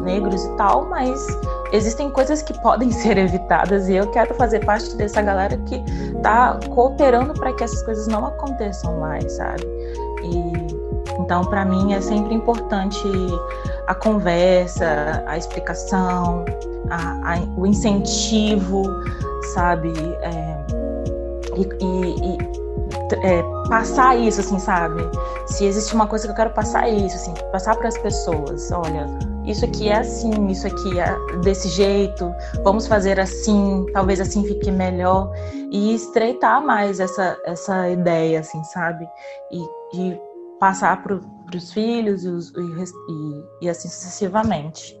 [0.01, 1.25] negros e tal, mas
[1.71, 5.81] existem coisas que podem ser evitadas e eu quero fazer parte dessa galera que
[6.21, 9.63] tá cooperando para que essas coisas não aconteçam mais, sabe?
[10.23, 10.81] E
[11.19, 13.07] então, para mim é sempre importante
[13.87, 16.45] a conversa, a explicação,
[16.89, 18.83] a, a, o incentivo,
[19.53, 19.93] sabe?
[20.21, 20.57] É,
[21.55, 22.37] e, e, e
[23.23, 25.01] é, passar isso, assim, sabe?
[25.45, 28.71] Se existe uma coisa que eu quero passar, é isso, assim, passar para as pessoas.
[28.71, 29.07] Olha,
[29.51, 32.33] isso aqui é assim, isso aqui é desse jeito,
[32.63, 35.31] vamos fazer assim, talvez assim fique melhor
[35.71, 39.07] e estreitar mais essa, essa ideia, assim, sabe?
[39.51, 39.61] E,
[39.93, 40.19] e
[40.59, 41.19] passar para
[41.55, 44.97] os filhos e, e, e, assim sucessivamente.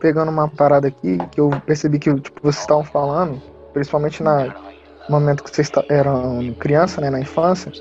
[0.00, 3.40] Pegando uma parada aqui que eu percebi que tipo, vocês estavam falando,
[3.72, 4.46] principalmente na,
[5.08, 7.72] no momento que vocês eram criança, né, na infância,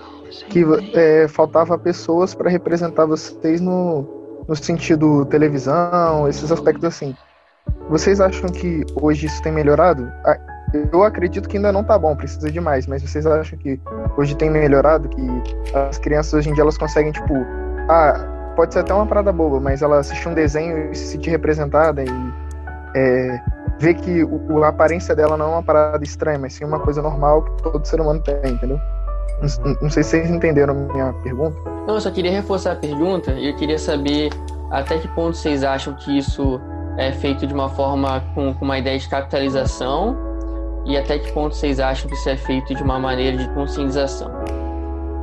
[0.50, 7.16] que é, faltava pessoas para representar vocês no, no sentido televisão, esses aspectos assim.
[7.90, 10.12] Vocês acham que hoje isso tem melhorado?
[10.92, 13.80] Eu acredito que ainda não tá bom, precisa de mais, mas vocês acham que
[14.18, 15.08] hoje tem melhorado?
[15.10, 15.44] Que
[15.74, 17.34] as crianças hoje em dia elas conseguem, tipo,
[17.90, 21.30] ah, pode ser até uma parada boba, mas ela assiste um desenho e se sentir
[21.30, 22.10] representada e
[22.96, 23.42] é,
[23.80, 27.02] ver que o, a aparência dela não é uma parada estranha, mas sim uma coisa
[27.02, 28.80] normal que todo ser humano tem, entendeu?
[29.42, 31.58] Não, não sei se vocês entenderam a minha pergunta.
[31.88, 34.32] Não, eu só queria reforçar a pergunta e eu queria saber
[34.72, 36.60] até que ponto vocês acham que isso
[36.98, 40.18] é feito de uma forma com, com uma ideia de capitalização
[40.86, 44.32] e até que ponto vocês acham que isso é feito de uma maneira de conscientização.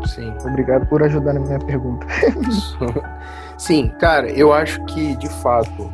[0.06, 0.34] Sim.
[0.44, 2.06] Obrigado por ajudar na minha pergunta.
[3.56, 5.92] Sim, cara, eu acho que de fato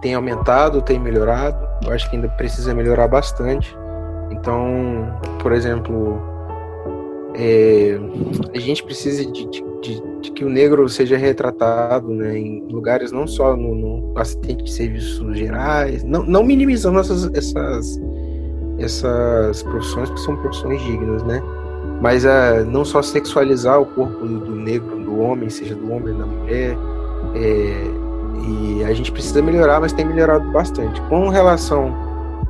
[0.00, 1.56] tem aumentado, tem melhorado.
[1.84, 3.76] Eu acho que ainda precisa melhorar bastante.
[4.30, 6.20] Então, por exemplo,
[7.34, 7.98] é,
[8.54, 9.62] a gente precisa de, de,
[10.20, 14.70] de, que o negro seja retratado né, em lugares não só no, no assistente de
[14.70, 18.00] serviços gerais, não, não minimizando essas, essas,
[18.78, 21.42] essas profissões que são profissões dignas, né?
[22.00, 26.12] Mas uh, não só sexualizar o corpo do, do, negro, do homem, seja do homem
[26.12, 26.76] ou da mulher.
[27.34, 28.02] É,
[28.44, 31.00] e a gente precisa melhorar, mas tem melhorado bastante.
[31.02, 31.94] Com relação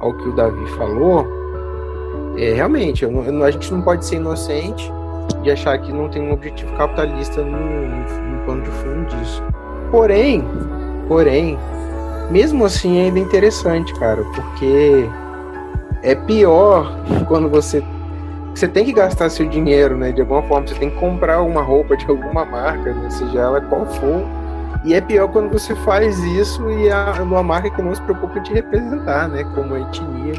[0.00, 1.41] ao que o Davi falou,
[2.36, 4.90] é, realmente, eu a gente não pode ser inocente
[5.42, 9.42] de achar que não tem um objetivo capitalista no, no, no plano de fundo disso.
[9.90, 10.44] Porém,
[11.08, 11.58] porém,
[12.30, 15.06] mesmo assim ainda é interessante, cara, porque
[16.02, 16.96] é pior
[17.28, 17.82] quando você
[18.54, 20.12] você tem que gastar seu dinheiro, né?
[20.12, 23.08] De alguma forma, você tem que comprar uma roupa de alguma marca, né?
[23.08, 24.22] seja ela qual for.
[24.84, 28.40] E é pior quando você faz isso e a, uma marca que não se preocupa
[28.40, 29.42] de representar, né?
[29.54, 30.34] Como a etnia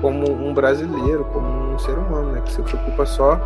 [0.00, 2.42] como um brasileiro, como um ser humano, né?
[2.44, 3.40] Que se preocupa só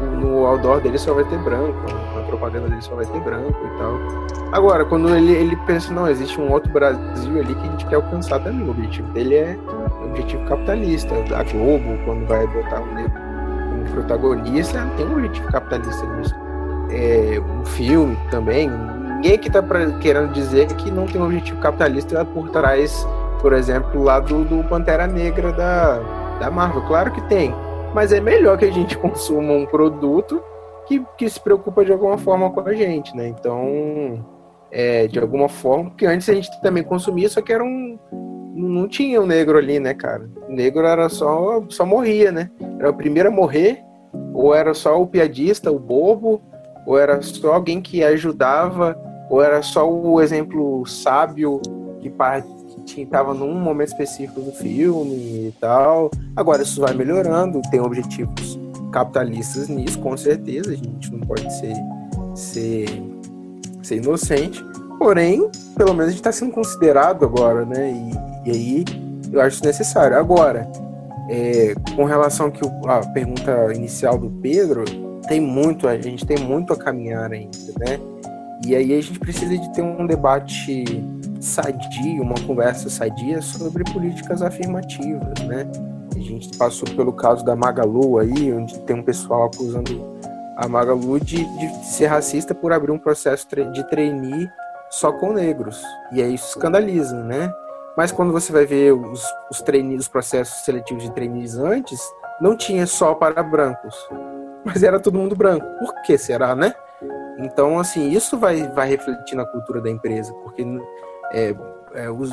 [0.00, 1.78] no outdoor dele só vai ter branco,
[2.14, 3.98] na propaganda dele só vai ter branco e tal.
[4.52, 7.96] Agora, quando ele, ele pensa, não, existe um outro Brasil ali que a gente quer
[7.96, 8.66] alcançar também.
[8.66, 9.58] O objetivo dele é
[10.00, 11.14] o objetivo capitalista.
[11.14, 16.34] A Globo, quando vai botar um protagonista, tem um objetivo capitalista nisso.
[16.90, 18.70] É, um filme também.
[18.70, 23.06] Ninguém que tá pra, querendo dizer que não tem um objetivo capitalista por trás
[23.40, 25.98] por exemplo, lá do, do Pantera Negra da,
[26.40, 26.82] da Marvel.
[26.82, 27.54] Claro que tem,
[27.94, 30.42] mas é melhor que a gente consuma um produto
[30.86, 33.28] que, que se preocupa de alguma forma com a gente, né?
[33.28, 34.24] Então,
[34.70, 37.98] é, de alguma forma, porque antes a gente também consumia, só que era um.
[38.54, 40.30] Não tinha um negro ali, né, cara?
[40.48, 42.50] O negro era só, só morria, né?
[42.78, 43.82] Era o primeiro a morrer,
[44.32, 46.40] ou era só o piadista, o bobo,
[46.86, 48.96] ou era só alguém que ajudava,
[49.28, 51.60] ou era só o exemplo sábio
[52.00, 52.08] que
[52.94, 56.10] estava num momento específico do filme e tal.
[56.34, 58.58] Agora isso vai melhorando, tem objetivos
[58.92, 60.72] capitalistas nisso, com certeza.
[60.72, 61.74] A gente não pode ser,
[62.34, 63.02] ser,
[63.82, 64.64] ser inocente.
[64.98, 67.92] Porém, pelo menos a gente está sendo considerado agora, né?
[68.44, 68.84] E, e, aí
[69.32, 70.16] eu acho necessário.
[70.16, 70.66] Agora,
[71.28, 74.84] é, com relação que a pergunta inicial do Pedro,
[75.28, 77.98] tem muito, a gente tem muito a caminhar ainda, né?
[78.64, 81.04] E aí a gente precisa de ter um debate
[81.46, 85.66] sadia, uma conversa sadia sobre políticas afirmativas, né?
[86.14, 90.16] A gente passou pelo caso da Magalu aí, onde tem um pessoal acusando
[90.56, 94.48] a Magalu de, de ser racista por abrir um processo de trainee
[94.90, 95.80] só com negros.
[96.12, 97.52] E aí isso escandaliza, né?
[97.96, 99.64] Mas quando você vai ver os, os,
[99.98, 102.00] os processos seletivos de trainees antes,
[102.40, 103.94] não tinha só para brancos,
[104.64, 105.66] mas era todo mundo branco.
[105.78, 106.74] Por que será, né?
[107.38, 110.64] Então, assim, isso vai, vai refletir na cultura da empresa, porque
[111.32, 111.54] é,
[111.94, 112.30] é, os,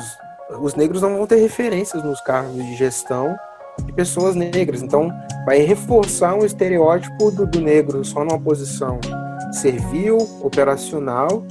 [0.60, 3.36] os negros não vão ter referências nos cargos de gestão
[3.82, 4.82] de pessoas negras.
[4.82, 5.10] Então,
[5.44, 9.00] vai reforçar um estereótipo do, do negro só numa posição
[9.52, 11.44] servil, operacional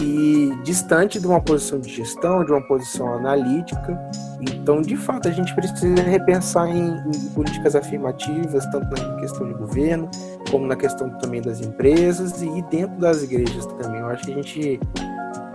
[0.00, 3.98] e distante de uma posição de gestão, de uma posição analítica.
[4.40, 9.54] Então, de fato, a gente precisa repensar em, em, políticas afirmativas, tanto na questão de
[9.54, 10.08] governo,
[10.50, 14.00] como na questão também das empresas e dentro das igrejas também.
[14.00, 14.80] Eu acho que a gente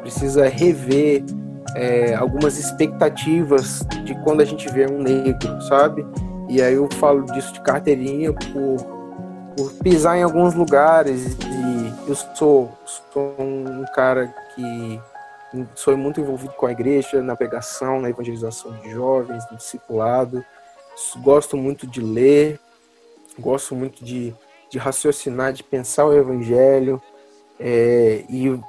[0.03, 1.23] precisa rever
[1.75, 6.05] é, algumas expectativas de quando a gente vê um negro, sabe?
[6.49, 8.77] E aí eu falo disso de carteirinha por,
[9.55, 12.69] por pisar em alguns lugares e eu sou,
[13.11, 14.99] sou um cara que
[15.73, 20.43] sou muito envolvido com a igreja, na pregação, na evangelização de jovens, no discipulado.
[21.17, 22.59] Gosto muito de ler,
[23.39, 24.33] gosto muito de,
[24.69, 27.01] de raciocinar, de pensar o evangelho.
[27.59, 28.59] É, e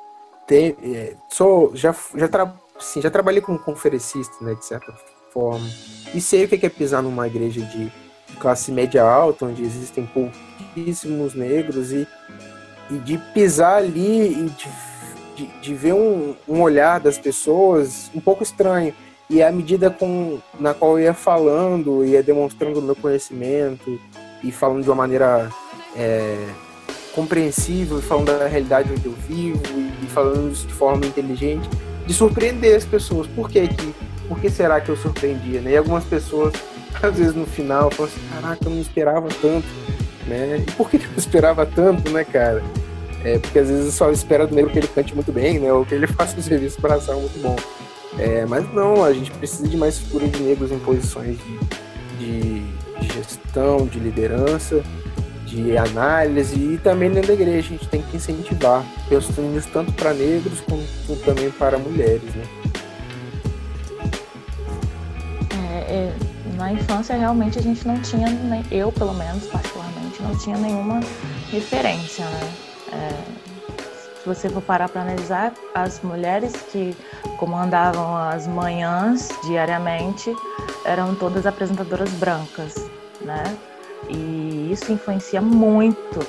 [0.47, 4.93] ter, é, sou, já, já, tra, sim, já trabalhei como conferencista, né, de certa
[5.33, 5.67] forma.
[6.15, 7.93] E sei o que é pisar numa igreja de
[8.39, 12.07] classe média alta, onde existem pouquíssimos negros, e,
[12.91, 14.69] e de pisar ali e de
[15.35, 18.95] de, de ver um, um, olhar das pessoas um pouco estranho.
[19.29, 24.01] E à medida com, na qual eu ia falando, ia demonstrando o meu conhecimento
[24.43, 25.51] e falando de uma maneira
[25.97, 26.37] é,
[27.15, 29.63] compreensível, falando da realidade onde eu vivo
[30.03, 31.69] e falando isso de forma inteligente,
[32.07, 33.27] de surpreender as pessoas.
[33.29, 33.95] Por que, que,
[34.29, 35.61] por que será que eu surpreendia?
[35.61, 35.73] Né?
[35.73, 36.53] E algumas pessoas,
[37.03, 39.67] às vezes no final, falam assim: caraca, eu não esperava tanto.
[40.27, 40.65] Né?
[40.67, 42.63] E por que, eu esperava tanto, né, cara?
[43.25, 45.73] É, porque às vezes só espera do negro que ele cante muito bem, né?
[45.73, 47.57] Ou que ele faça um serviço para ação muito bom.
[48.19, 51.59] É, mas não, a gente precisa de mais figura de negros em posições de,
[52.19, 52.61] de,
[53.01, 54.83] de, gestão, de liderança,
[55.55, 58.85] de análise e também dentro da igreja a gente tem que incentivar.
[59.09, 62.45] Pensando isso tanto para negros como, como, também para mulheres, né?
[65.71, 66.13] É, é,
[66.57, 68.27] na infância realmente a gente não tinha,
[68.71, 71.01] eu pelo menos particularmente, não tinha nenhuma
[71.51, 72.53] referência, né?
[72.93, 73.45] É,
[74.21, 76.97] se você for parar para analisar, as mulheres que
[77.39, 80.35] comandavam as manhãs diariamente
[80.87, 82.75] eram todas apresentadoras brancas,
[83.21, 83.45] né?
[84.75, 86.27] Isso influencia muito.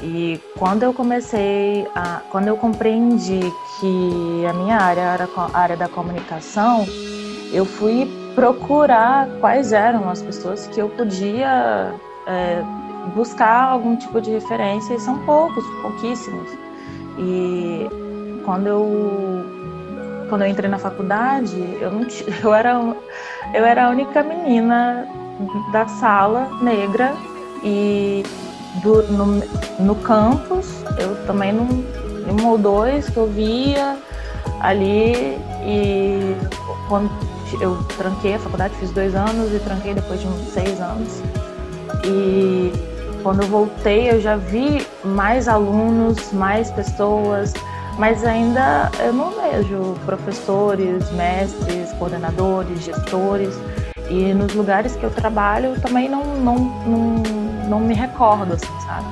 [0.00, 3.40] E quando eu comecei a, quando eu compreendi
[3.80, 6.86] que a minha área era a área da comunicação,
[7.52, 11.92] eu fui procurar quais eram as pessoas que eu podia
[12.26, 12.62] é,
[13.14, 16.50] buscar algum tipo de referência e são poucos, pouquíssimos.
[17.18, 17.88] E
[18.44, 19.52] quando eu
[20.28, 22.06] quando eu entrei na faculdade, eu não
[22.42, 22.80] eu era
[23.52, 25.06] eu era a única menina
[25.72, 27.12] da sala negra
[27.62, 28.22] e
[28.82, 29.42] do, no,
[29.78, 31.66] no campus eu também não
[32.32, 33.96] um ou dois que eu via
[34.60, 36.36] ali e
[36.88, 37.10] quando
[37.60, 41.20] eu tranquei a faculdade fiz dois anos e tranquei depois de uns seis anos
[42.04, 42.72] e
[43.22, 47.52] quando eu voltei, eu já vi mais alunos, mais pessoas,
[47.96, 53.54] mas ainda eu não vejo professores, mestres, coordenadores, gestores.
[54.10, 57.22] E nos lugares que eu trabalho, eu também não, não, não,
[57.68, 59.06] não me recordo, assim, sabe?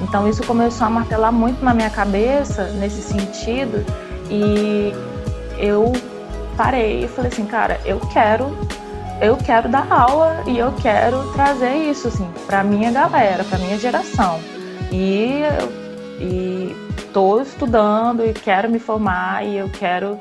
[0.00, 3.84] Então isso começou a martelar muito na minha cabeça, nesse sentido,
[4.30, 4.92] e
[5.58, 5.92] eu
[6.56, 8.56] parei e falei assim, cara, eu quero
[9.20, 13.78] eu quero dar aula e eu quero trazer isso assim para minha galera, para minha
[13.78, 14.40] geração.
[14.92, 15.42] E
[16.20, 20.18] e estou estudando e quero me formar e eu quero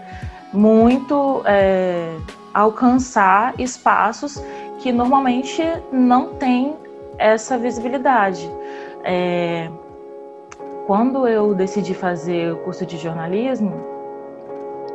[0.51, 2.15] muito é,
[2.53, 4.41] alcançar espaços
[4.79, 6.75] que normalmente não tem
[7.17, 8.49] essa visibilidade.
[9.03, 9.69] É,
[10.85, 13.73] quando eu decidi fazer o curso de jornalismo,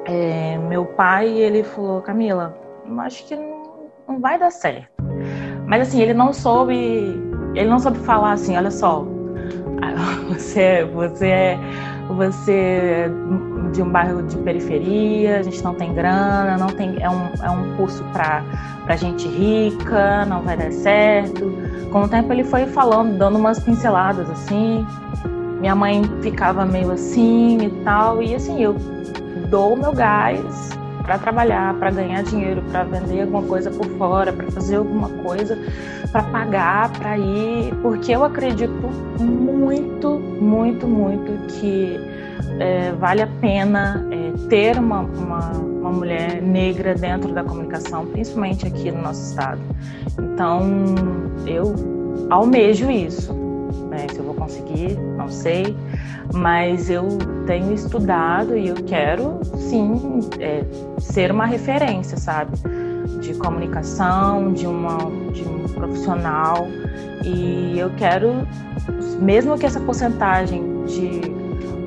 [0.04, 2.56] é, meu pai ele falou, Camila,
[3.00, 4.88] acho que não vai dar certo.
[5.66, 6.74] Mas assim, ele não soube,
[7.54, 9.06] ele não soube falar assim, olha só,
[10.28, 11.58] você, você é,
[12.14, 13.10] você é
[13.72, 17.50] de um bairro de periferia, a gente não tem grana, não tem, é um, é
[17.50, 21.52] um curso para gente rica, não vai dar certo.
[21.90, 24.86] Com o tempo ele foi falando, dando umas pinceladas assim.
[25.60, 28.74] Minha mãe ficava meio assim e tal, e assim, eu
[29.50, 30.70] dou o meu gás,
[31.08, 35.58] para trabalhar, para ganhar dinheiro, para vender alguma coisa por fora, para fazer alguma coisa,
[36.12, 38.72] para pagar, para ir, porque eu acredito
[39.20, 41.98] muito, muito, muito que
[42.60, 48.66] é, vale a pena é, ter uma, uma, uma, mulher negra dentro da comunicação, principalmente
[48.66, 49.60] aqui no nosso estado.
[50.18, 50.94] Então,
[51.46, 51.74] eu
[52.30, 53.32] almejo isso.
[53.90, 54.06] Né?
[54.10, 55.76] Se eu vou conseguir, não sei,
[56.34, 57.06] mas eu
[57.46, 60.64] tenho estudado e eu quero sim é,
[60.98, 62.52] ser uma referência, sabe?
[63.20, 64.98] De comunicação, de, uma,
[65.32, 66.68] de um profissional.
[67.24, 68.46] E eu quero,
[69.20, 71.38] mesmo que essa porcentagem de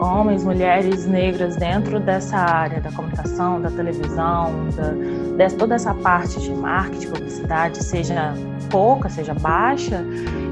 [0.01, 6.39] homens, mulheres negras dentro dessa área da comunicação, da televisão, da, dessa, toda essa parte
[6.39, 8.34] de marketing, publicidade, seja
[8.72, 10.03] pouca, seja baixa,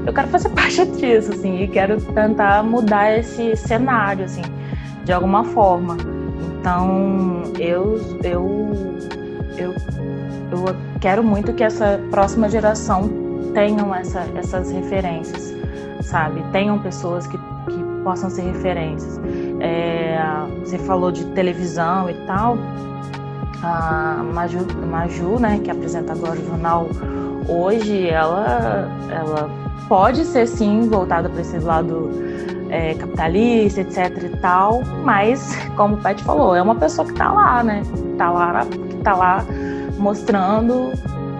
[0.06, 4.42] eu quero fazer parte disso, assim, e quero tentar mudar esse cenário, assim,
[5.04, 5.96] de alguma forma.
[6.60, 8.70] Então, eu, eu,
[9.56, 9.74] eu,
[10.50, 10.64] eu
[11.00, 13.08] quero muito que essa próxima geração
[13.54, 15.54] tenham essa, essas referências,
[16.02, 16.42] sabe?
[16.52, 19.20] Tenham pessoas que, que possam ser referências.
[19.60, 20.18] É,
[20.60, 22.56] você falou de televisão e tal.
[23.62, 26.88] A Maju, Maju, né, que apresenta agora o jornal
[27.46, 29.50] hoje, ela, ela
[29.88, 32.10] pode ser sim voltada para esse lado
[32.70, 37.32] é, capitalista, etc e tal, mas como o Pet falou, é uma pessoa que está
[37.32, 37.82] lá, né?
[38.16, 39.44] Tá lá, que tá lá
[40.00, 40.92] mostrando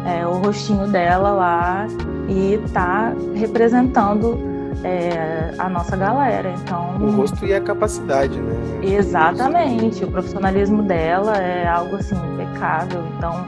[0.07, 1.87] é, o rostinho dela lá
[2.29, 4.39] e tá representando
[4.85, 6.55] é, a nossa galera.
[6.63, 8.55] Então, o rosto e a capacidade, né?
[8.83, 10.05] Exatamente.
[10.05, 13.03] O profissionalismo dela é algo assim impecável.
[13.17, 13.47] Então,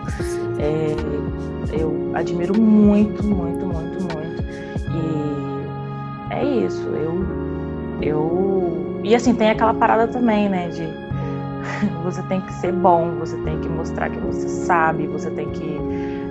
[0.58, 0.96] é,
[1.78, 4.42] eu admiro muito, muito, muito, muito.
[6.30, 6.82] E é isso.
[6.88, 7.24] Eu,
[8.02, 10.68] eu e assim tem aquela parada também, né?
[10.68, 11.01] De
[12.04, 15.78] você tem que ser bom, você tem que mostrar que você sabe, você tem que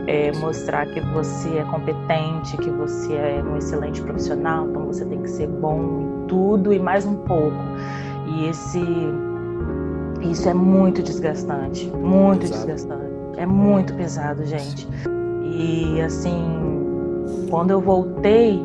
[0.08, 5.22] é, mostrar que você é competente, que você é um excelente profissional, então você tem
[5.22, 7.58] que ser bom em tudo e mais um pouco.
[8.28, 8.82] E esse
[10.22, 12.66] isso é muito desgastante, muito pesado.
[12.66, 13.12] desgastante.
[13.38, 14.88] É muito pesado, gente.
[15.44, 16.46] E assim,
[17.50, 18.62] quando eu voltei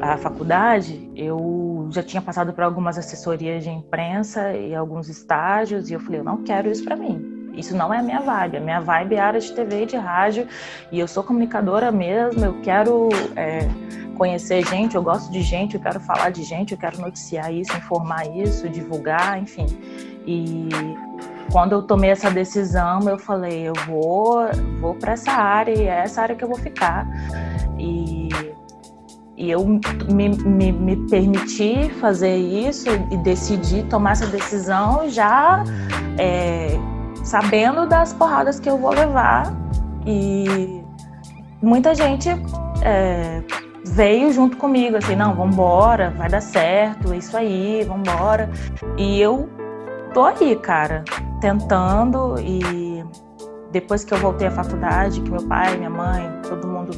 [0.00, 5.94] à faculdade, eu já tinha passado por algumas assessorias de imprensa e alguns estágios e
[5.94, 7.40] eu falei, eu não quero isso para mim.
[7.54, 8.56] Isso não é a minha vibe.
[8.58, 10.46] A minha vibe é área de TV e de rádio.
[10.90, 12.44] E eu sou comunicadora mesmo.
[12.44, 13.68] Eu quero é,
[14.16, 17.76] conhecer gente, eu gosto de gente, eu quero falar de gente, eu quero noticiar isso,
[17.76, 19.66] informar isso, divulgar, enfim.
[20.26, 20.68] E
[21.50, 24.48] quando eu tomei essa decisão, eu falei, eu vou,
[24.80, 27.06] vou para essa área e é essa área que eu vou ficar.
[27.78, 28.28] E,
[29.40, 35.64] e eu me, me, me permiti fazer isso e decidi tomar essa decisão já
[36.18, 36.78] é,
[37.24, 39.50] sabendo das porradas que eu vou levar.
[40.06, 40.84] E
[41.62, 42.28] muita gente
[42.82, 43.42] é,
[43.86, 48.50] veio junto comigo, assim, não, vambora, vai dar certo, é isso aí, vambora.
[48.98, 49.48] E eu
[50.12, 51.02] tô aí, cara,
[51.40, 53.02] tentando e
[53.72, 56.90] depois que eu voltei à faculdade, que meu pai, minha mãe, todo mundo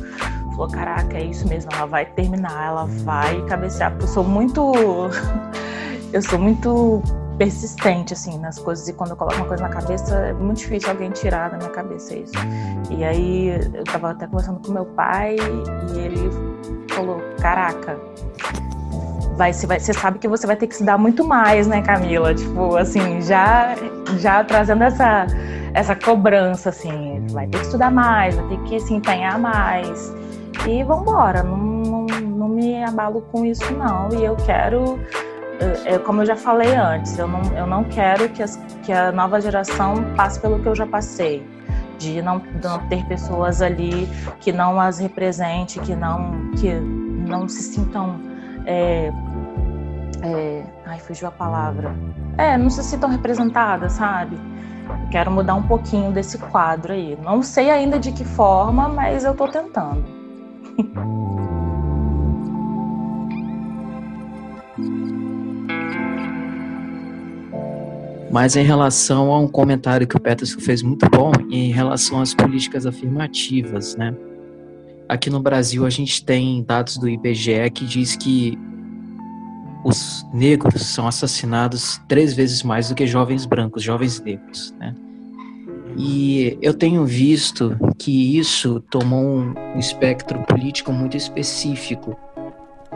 [0.52, 4.72] falou, caraca, é isso mesmo, ela vai terminar, ela vai cabecear, porque eu sou muito
[6.12, 7.02] eu sou muito
[7.38, 8.86] persistente, assim, nas coisas.
[8.88, 11.70] E quando eu coloco uma coisa na cabeça, é muito difícil alguém tirar da minha
[11.70, 12.34] cabeça isso.
[12.90, 15.36] E aí eu tava até conversando com meu pai
[15.94, 16.30] e ele
[16.90, 17.98] falou: Caraca,
[19.36, 21.82] vai, você, vai, você sabe que você vai ter que se dar muito mais, né,
[21.82, 22.34] Camila?
[22.34, 23.74] Tipo, assim, já,
[24.18, 25.26] já trazendo essa,
[25.74, 30.14] essa cobrança, assim, vai ter que estudar mais, vai ter que se empenhar mais.
[30.66, 34.08] E vambora, não, não, não me abalo com isso, não.
[34.12, 34.98] E eu quero
[35.84, 39.12] é, como eu já falei antes, eu não, eu não quero que, as, que a
[39.12, 41.46] nova geração passe pelo que eu já passei.
[41.98, 44.08] De não, de não ter pessoas ali
[44.40, 48.20] que não as represente, que não, que não se sintam.
[48.66, 49.12] É,
[50.22, 51.94] é, ai, fugiu a palavra.
[52.36, 54.36] É, não se sintam representadas, sabe?
[55.12, 57.16] Quero mudar um pouquinho desse quadro aí.
[57.22, 60.21] Não sei ainda de que forma, mas eu tô tentando.
[68.32, 72.34] Mas em relação a um comentário que o Peterson fez muito bom, em relação às
[72.34, 74.16] políticas afirmativas, né?
[75.06, 78.58] Aqui no Brasil a gente tem dados do IBGE que diz que
[79.84, 84.94] os negros são assassinados três vezes mais do que jovens brancos, jovens negros, né?
[85.96, 92.16] E eu tenho visto que isso tomou um espectro político muito específico.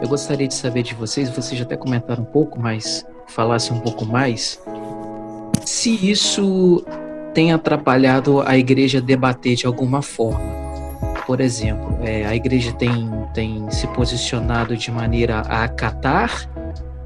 [0.01, 3.81] Eu gostaria de saber de vocês, vocês já até comentaram um pouco, mas falasse um
[3.81, 4.61] pouco mais
[5.65, 6.85] se isso
[7.35, 10.57] tem atrapalhado a igreja debater de alguma forma.
[11.27, 16.49] Por exemplo, é, a igreja tem, tem se posicionado de maneira a acatar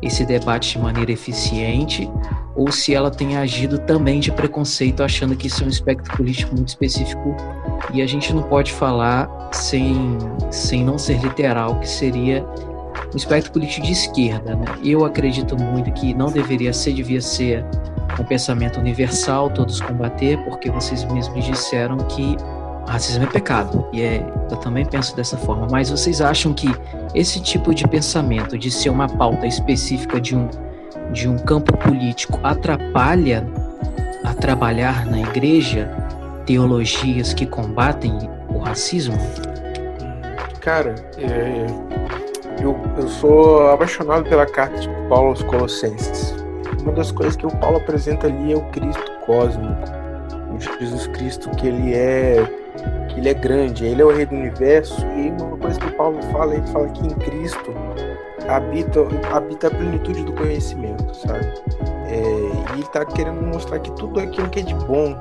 [0.02, 2.10] esse debate de maneira eficiente,
[2.54, 6.54] ou se ela tem agido também de preconceito, achando que isso é um espectro político
[6.54, 7.36] muito específico
[7.92, 10.18] e a gente não pode falar sem,
[10.50, 12.44] sem não ser literal, que seria
[13.12, 14.54] um espectro político de esquerda.
[14.54, 14.64] Né?
[14.84, 17.64] Eu acredito muito que não deveria ser, devia ser
[18.18, 22.36] um pensamento universal, todos combater, porque vocês mesmos disseram que
[22.90, 23.86] racismo é pecado.
[23.92, 25.66] E é, eu também penso dessa forma.
[25.70, 26.68] Mas vocês acham que
[27.14, 30.48] esse tipo de pensamento, de ser uma pauta específica de um,
[31.12, 33.46] de um campo político, atrapalha
[34.24, 35.90] a trabalhar na igreja
[36.44, 38.18] teologias que combatem
[38.48, 39.16] o racismo?
[40.60, 41.66] Cara, é,
[42.62, 46.40] eu, eu sou apaixonado pela carta de Paulo aos Colossenses
[46.82, 49.74] uma das coisas que o Paulo apresenta ali é o Cristo cósmico,
[50.52, 52.42] o Jesus Cristo que ele é
[53.16, 56.22] ele é grande, ele é o rei do universo, e uma coisa que o Paulo
[56.32, 57.74] fala, ele fala que em Cristo
[58.48, 59.00] habita,
[59.32, 61.46] habita a plenitude do conhecimento, sabe?
[62.08, 62.20] É,
[62.70, 65.16] e ele está querendo mostrar que tudo aquilo que é de bom,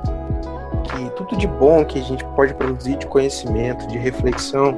[0.84, 4.76] que tudo de bom que a gente pode produzir de conhecimento, de reflexão,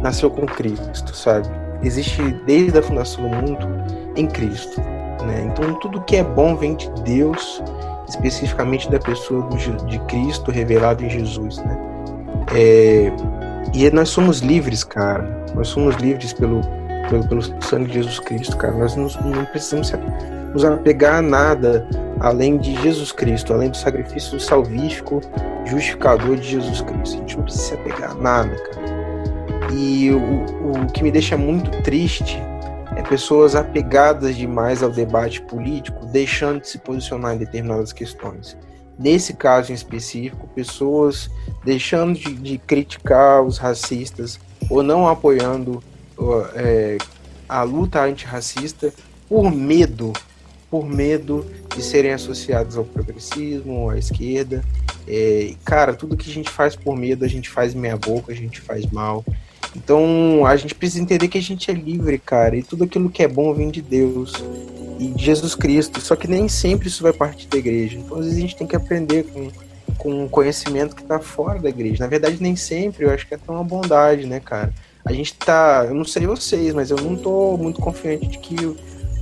[0.00, 1.48] nasceu com Cristo, sabe?
[1.82, 3.66] Existe desde a fundação do mundo
[4.16, 4.80] em Cristo,
[5.26, 5.50] né?
[5.50, 7.62] Então tudo que é bom vem de Deus,
[8.08, 9.48] especificamente da pessoa
[9.86, 11.93] de Cristo revelado em Jesus, né?
[12.52, 13.12] É,
[13.72, 15.44] e nós somos livres, cara.
[15.54, 16.60] Nós somos livres pelo,
[17.08, 18.74] pelo, pelo sangue de Jesus Cristo, cara.
[18.74, 19.92] Nós não, não precisamos
[20.52, 21.86] nos apegar a nada
[22.20, 25.20] além de Jesus Cristo, além do sacrifício salvífico,
[25.64, 27.16] justificador de Jesus Cristo.
[27.16, 28.94] A gente não precisa se apegar a nada, cara.
[29.72, 32.40] E o, o que me deixa muito triste
[32.96, 38.56] é pessoas apegadas demais ao debate político, deixando de se posicionar em determinadas questões.
[38.98, 41.28] Nesse caso em específico, pessoas
[41.64, 44.38] deixando de, de criticar os racistas
[44.70, 45.82] ou não apoiando
[46.54, 46.98] é,
[47.48, 48.92] a luta antirracista
[49.28, 50.12] por medo,
[50.70, 54.64] por medo de serem associados ao progressismo, à esquerda.
[55.06, 58.36] É, cara, tudo que a gente faz por medo, a gente faz meia boca, a
[58.36, 59.24] gente faz mal.
[59.76, 63.22] Então a gente precisa entender que a gente é livre, cara, e tudo aquilo que
[63.22, 64.32] é bom vem de Deus
[64.98, 66.00] e de Jesus Cristo.
[66.00, 67.98] Só que nem sempre isso vai partir da igreja.
[67.98, 69.50] Então às vezes a gente tem que aprender com,
[69.98, 72.04] com um conhecimento que está fora da igreja.
[72.04, 74.72] Na verdade, nem sempre, eu acho que é tão uma bondade, né, cara?
[75.04, 78.56] A gente tá, eu não sei vocês, mas eu não tô muito confiante de que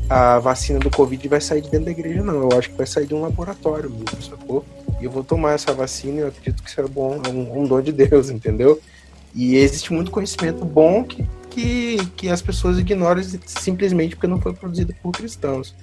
[0.08, 2.50] a vacina do Covid vai sair de dentro da igreja, não.
[2.50, 4.64] Eu acho que vai sair de um laboratório mesmo, sacou?
[5.00, 7.62] E eu vou tomar essa vacina e eu acredito que isso é bom, é um,
[7.62, 8.80] um dom de Deus, entendeu?
[9.34, 14.52] E existe muito conhecimento bom que, que, que as pessoas ignoram simplesmente porque não foi
[14.52, 15.74] produzido por cristãos.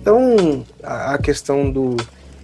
[0.00, 1.96] Então, a, a questão do,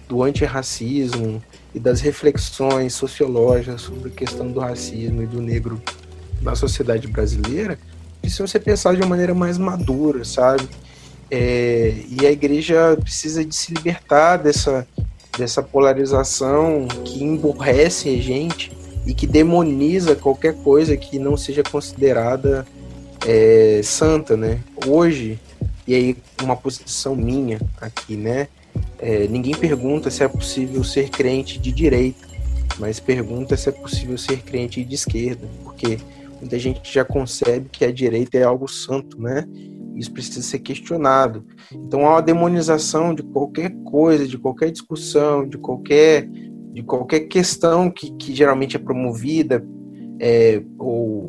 [0.07, 1.41] do antirracismo
[1.73, 5.81] e das reflexões sociológicas sobre a questão do racismo e do negro
[6.41, 7.79] na sociedade brasileira
[8.21, 10.67] precisam ser pensadas de uma maneira mais madura, sabe?
[11.29, 14.87] É, e a igreja precisa de se libertar dessa,
[15.37, 18.76] dessa polarização que emborrece a gente
[19.07, 22.67] e que demoniza qualquer coisa que não seja considerada
[23.25, 24.59] é, santa, né?
[24.85, 25.39] Hoje,
[25.87, 28.49] e aí uma posição minha aqui, né?
[28.99, 32.27] É, ninguém pergunta se é possível ser crente de direita,
[32.77, 35.99] mas pergunta se é possível ser crente de esquerda, porque
[36.41, 39.45] muita gente já concebe que a direita é algo santo, né?
[39.95, 41.45] Isso precisa ser questionado.
[41.71, 46.29] Então há uma demonização de qualquer coisa, de qualquer discussão, de qualquer
[46.77, 49.65] de qualquer questão que, que geralmente é promovida
[50.19, 51.27] é, ou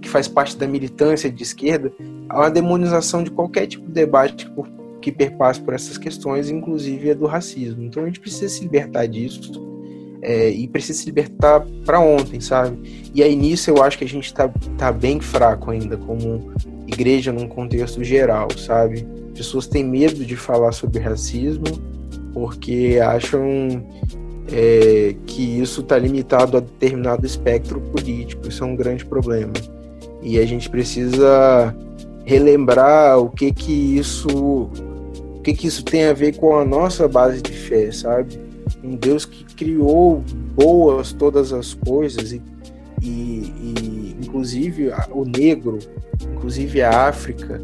[0.00, 1.92] que faz parte da militância de esquerda,
[2.28, 4.52] há uma demonização de qualquer tipo de debate que,
[5.00, 7.84] que perpassa por essas questões, inclusive a do racismo.
[7.84, 9.64] Então a gente precisa se libertar disso
[10.20, 13.10] é, e precisa se libertar para ontem, sabe?
[13.14, 16.52] E aí nisso eu acho que a gente está tá bem fraco ainda como
[16.88, 19.06] igreja num contexto geral, sabe?
[19.36, 21.92] Pessoas têm medo de falar sobre racismo
[22.34, 23.86] porque acham
[24.52, 28.46] é, que isso está limitado a determinado espectro político.
[28.48, 29.52] Isso é um grande problema.
[30.22, 31.74] E a gente precisa
[32.24, 37.08] relembrar o que que isso o que que isso tem a ver com a nossa
[37.08, 38.38] base de fé, sabe?
[38.84, 40.22] Um Deus que criou
[40.54, 42.40] boas todas as coisas e,
[43.02, 45.78] e, e inclusive o negro,
[46.32, 47.60] inclusive a África,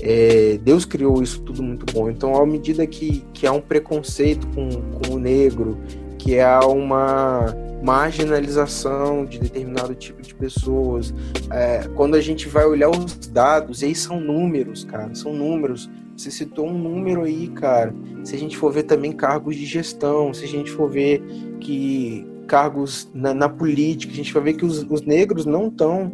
[0.00, 2.10] é, Deus criou isso tudo muito bom.
[2.10, 4.68] Então, à medida que, que há um preconceito com,
[4.98, 5.78] com o negro,
[6.22, 7.52] que há uma
[7.82, 11.12] marginalização de determinado tipo de pessoas.
[11.50, 15.90] É, quando a gente vai olhar os dados, e aí são números, cara, são números.
[16.16, 17.92] Você citou um número aí, cara.
[18.22, 21.20] Se a gente for ver também cargos de gestão, se a gente for ver
[21.58, 26.12] que cargos na, na política, a gente vai ver que os, os negros não estão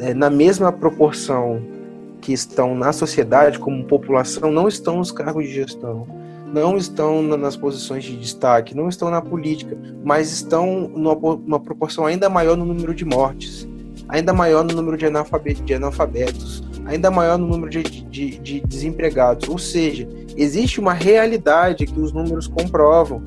[0.00, 1.62] é, na mesma proporção
[2.20, 6.06] que estão na sociedade como população, não estão nos cargos de gestão
[6.52, 12.28] não estão nas posições de destaque, não estão na política, mas estão numa, proporção ainda
[12.28, 13.68] maior no número de mortes,
[14.08, 15.06] ainda maior no número de,
[15.62, 19.48] de analfabetos, ainda maior no número de, de, de, desempregados.
[19.48, 23.22] Ou seja, existe uma realidade que os números comprovam.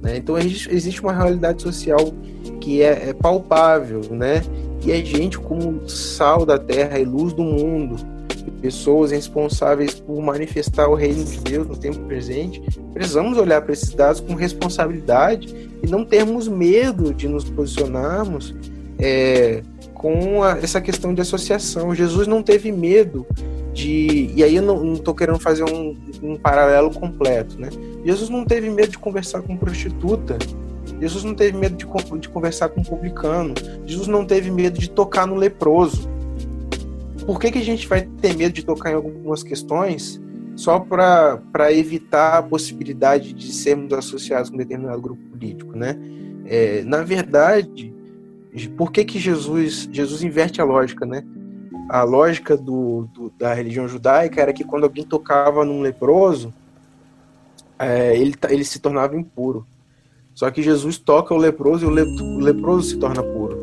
[0.00, 0.16] Né?
[0.16, 2.12] Então existe uma realidade social
[2.60, 4.42] que é, é palpável, né?
[4.82, 7.96] E a gente, como sal da terra e luz do mundo,
[8.42, 12.62] pessoas responsáveis por manifestar o reino de Deus no tempo presente,
[12.92, 18.54] precisamos olhar para esses dados com responsabilidade e não termos medo de nos posicionarmos
[18.98, 19.62] é,
[19.94, 21.94] com a, essa questão de associação.
[21.94, 23.26] Jesus não teve medo
[23.72, 24.30] de.
[24.34, 27.68] E aí eu não estou querendo fazer um, um, paralelo completo, né?
[28.04, 30.38] Jesus não teve medo de conversar com prostituta
[31.00, 31.86] Jesus não teve medo de,
[32.18, 33.54] de conversar com um publicano.
[33.86, 36.08] Jesus não teve medo de tocar no leproso.
[37.26, 40.20] Por que, que a gente vai ter medo de tocar em algumas questões
[40.56, 45.96] só para evitar a possibilidade de sermos associados com um determinado grupo político, né?
[46.44, 47.94] É, na verdade,
[48.76, 51.24] por que, que Jesus, Jesus inverte a lógica, né?
[51.88, 56.52] A lógica do, do da religião judaica era que quando alguém tocava num leproso,
[57.78, 59.66] é, ele, ele se tornava impuro.
[60.34, 63.58] Só que Jesus toca o leproso e o, le, o leproso se torna puro.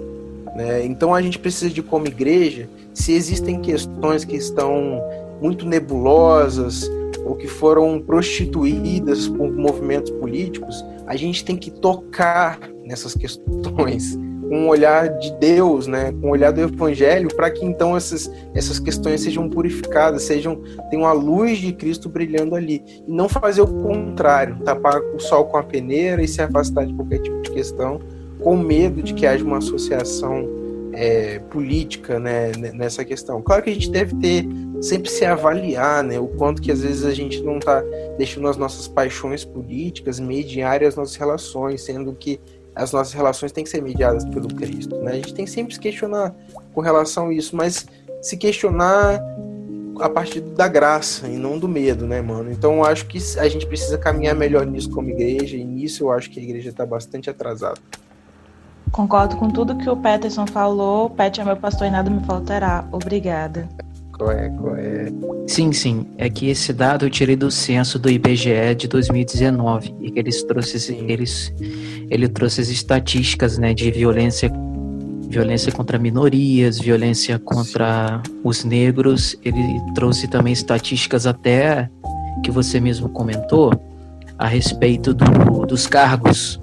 [0.55, 0.85] Né?
[0.85, 2.67] Então a gente precisa de, como igreja,
[2.97, 4.99] se existem questões que estão
[5.39, 6.89] muito nebulosas
[7.23, 14.17] ou que foram prostituídas por movimentos políticos, a gente tem que tocar nessas questões
[14.49, 18.31] com um olhar de Deus, né, com um olhar do Evangelho, para que então essas,
[18.55, 23.61] essas questões sejam purificadas, sejam tenham a luz de Cristo brilhando ali, e não fazer
[23.61, 27.51] o contrário, tapar o sol com a peneira e se afastar de qualquer tipo de
[27.51, 27.99] questão,
[28.39, 30.56] com medo de que haja uma associação
[30.97, 33.39] é, política né, nessa questão.
[33.39, 34.47] Claro que a gente deve ter
[34.81, 37.83] sempre se avaliar, né, o quanto que às vezes a gente não está
[38.17, 42.39] deixando as nossas paixões políticas mediarem as nossas relações, sendo que
[42.73, 44.95] as nossas relações têm que ser mediadas pelo Cristo.
[44.97, 45.11] Né?
[45.11, 46.35] A gente tem sempre se questionar
[46.73, 47.85] com relação a isso, mas
[48.19, 49.21] se questionar
[49.99, 52.51] a partir da graça e não do medo, né, mano?
[52.51, 56.11] Então eu acho que a gente precisa caminhar melhor nisso como igreja, e nisso eu
[56.11, 57.79] acho que a igreja está bastante atrasada.
[58.91, 61.09] Concordo com tudo que o Peterson falou.
[61.09, 62.85] Pet é meu pastor e nada me faltará.
[62.91, 63.67] Obrigada.
[64.17, 65.11] Qual é, qual é?
[65.47, 66.07] Sim, sim.
[66.17, 70.41] É que esse dado eu tirei do censo do IBGE de 2019 e que eles
[70.43, 71.53] trouxe, eles,
[72.09, 74.51] ele trouxe as estatísticas, né, de violência,
[75.29, 78.39] violência contra minorias, violência contra sim.
[78.43, 79.35] os negros.
[79.45, 81.89] Ele trouxe também estatísticas até
[82.43, 83.71] que você mesmo comentou
[84.37, 86.59] a respeito do, dos cargos,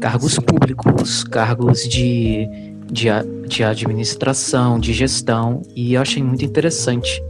[0.00, 2.48] cargos públicos, cargos de
[2.90, 3.08] de,
[3.46, 7.22] de administração, de gestão, e eu achei muito interessante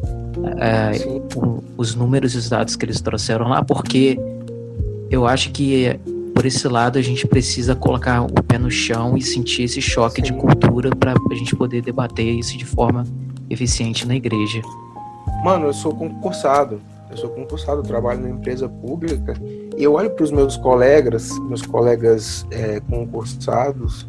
[0.58, 0.92] é,
[1.34, 4.18] o, os números e os dados que eles trouxeram lá, porque
[5.10, 5.98] eu acho que
[6.34, 10.16] por esse lado a gente precisa colocar o pé no chão e sentir esse choque
[10.16, 10.22] Sim.
[10.22, 13.04] de cultura para a gente poder debater isso de forma
[13.48, 14.60] eficiente na igreja.
[15.42, 19.34] Mano, eu sou concursado, eu sou concursado, trabalho na empresa pública
[19.77, 24.07] e eu olho para os meus colegas, meus colegas é, concursados,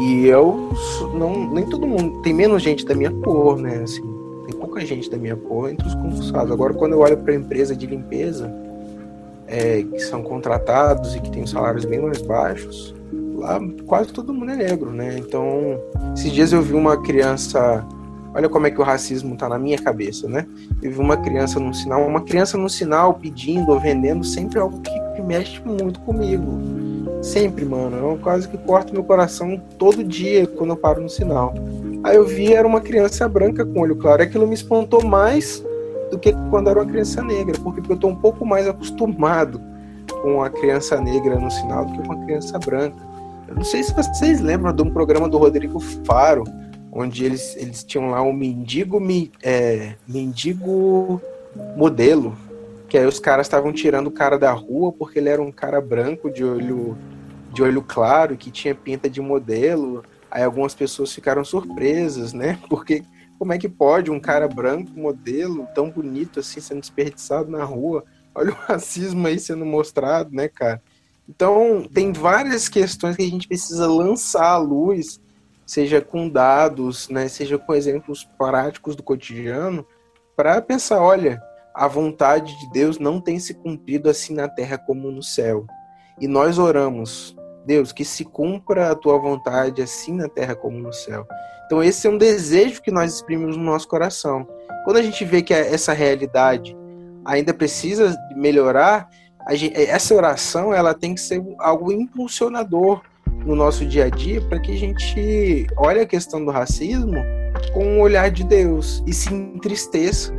[0.00, 0.70] e eu
[1.14, 1.50] não.
[1.52, 2.20] Nem todo mundo.
[2.22, 3.82] Tem menos gente da minha cor, né?
[3.84, 4.02] Assim,
[4.46, 6.50] tem pouca gente da minha cor entre os concursados.
[6.50, 8.52] Agora, quando eu olho para a empresa de limpeza,
[9.46, 12.94] é, que são contratados e que têm salários bem mais baixos,
[13.36, 15.16] lá quase todo mundo é negro, né?
[15.18, 15.78] Então,
[16.14, 17.84] esses dias eu vi uma criança.
[18.34, 20.46] Olha como é que o racismo tá na minha cabeça, né?
[20.82, 24.80] Eu vi uma criança num sinal, uma criança num sinal pedindo ou vendendo sempre algo
[24.80, 26.84] que, que mexe muito comigo
[27.24, 27.96] Sempre, mano.
[27.96, 31.54] É uma coisa que corta meu coração todo dia quando eu paro no sinal.
[32.02, 34.22] Aí eu vi, era uma criança branca com olho claro.
[34.22, 35.64] Aquilo me espantou mais
[36.10, 39.58] do que quando era uma criança negra, porque eu tô um pouco mais acostumado
[40.20, 42.98] com a criança negra no sinal do que com a criança branca.
[43.48, 46.44] Eu não sei se vocês lembram de um programa do Rodrigo Faro,
[46.94, 49.02] onde eles, eles tinham lá um mendigo,
[49.42, 51.20] é, mendigo
[51.76, 52.38] modelo,
[52.88, 55.80] que aí os caras estavam tirando o cara da rua porque ele era um cara
[55.80, 56.96] branco de olho
[57.52, 60.04] de olho claro, que tinha pinta de modelo.
[60.28, 62.58] Aí algumas pessoas ficaram surpresas, né?
[62.68, 63.04] Porque
[63.38, 68.04] como é que pode um cara branco, modelo, tão bonito assim, sendo desperdiçado na rua?
[68.34, 70.82] Olha o racismo aí sendo mostrado, né, cara?
[71.28, 75.20] Então, tem várias questões que a gente precisa lançar à luz,
[75.66, 79.86] seja com dados, né, seja com exemplos práticos do cotidiano,
[80.36, 81.42] para pensar, olha,
[81.74, 85.66] a vontade de Deus não tem se cumprido assim na terra como no céu.
[86.20, 87.34] E nós oramos,
[87.66, 91.26] Deus, que se cumpra a tua vontade assim na terra como no céu.
[91.66, 94.46] Então esse é um desejo que nós exprimimos no nosso coração.
[94.84, 96.76] Quando a gente vê que essa realidade
[97.24, 99.08] ainda precisa melhorar,
[99.52, 103.02] gente, essa oração ela tem que ser algo impulsionador
[103.44, 107.16] no nosso dia a dia para que a gente olhe a questão do racismo
[107.72, 110.32] com o olhar de Deus e se entristeça,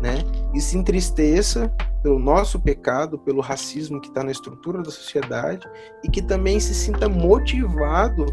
[0.00, 0.18] né?
[0.54, 1.72] E se entristeça
[2.02, 5.66] pelo nosso pecado, pelo racismo que está na estrutura da sociedade
[6.04, 8.26] e que também se sinta motivado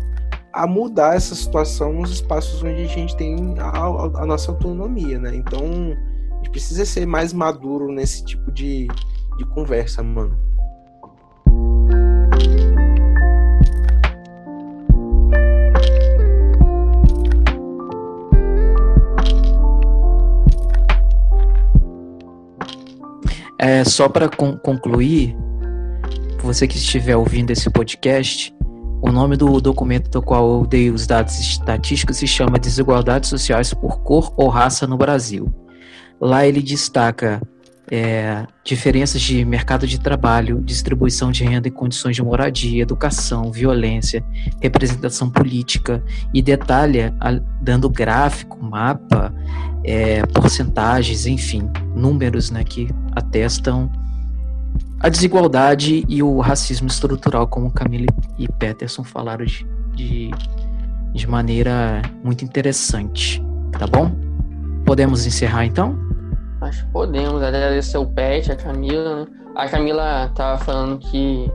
[0.53, 5.17] a mudar essa situação nos espaços onde a gente tem a, a, a nossa autonomia,
[5.17, 5.33] né?
[5.33, 8.87] Então, a gente precisa ser mais maduro nesse tipo de,
[9.37, 10.37] de conversa, mano.
[23.61, 25.37] É, só para con concluir,
[26.41, 28.51] você que estiver ouvindo esse podcast,
[29.03, 33.73] O nome do documento do qual eu dei os dados estatísticos se chama Desigualdades Sociais
[33.73, 35.51] por Cor ou Raça no Brasil.
[36.21, 37.41] Lá ele destaca
[37.91, 44.23] é, diferenças de mercado de trabalho, distribuição de renda e condições de moradia, educação, violência,
[44.61, 46.01] representação política
[46.33, 47.13] e detalha,
[47.61, 49.33] dando gráfico, mapa,
[49.83, 53.91] é, porcentagens, enfim, números né, que atestam
[55.01, 58.07] a desigualdade e o racismo estrutural, como Camille
[58.39, 59.65] e Peterson falaram de,
[59.95, 60.31] de,
[61.13, 63.43] de maneira muito interessante.
[63.73, 64.11] Tá bom?
[64.85, 66.10] Podemos encerrar então?
[66.61, 67.41] Acho que podemos.
[67.41, 69.27] Agradecer o Pet, a Camila, né?
[69.55, 71.51] A Camila tava falando que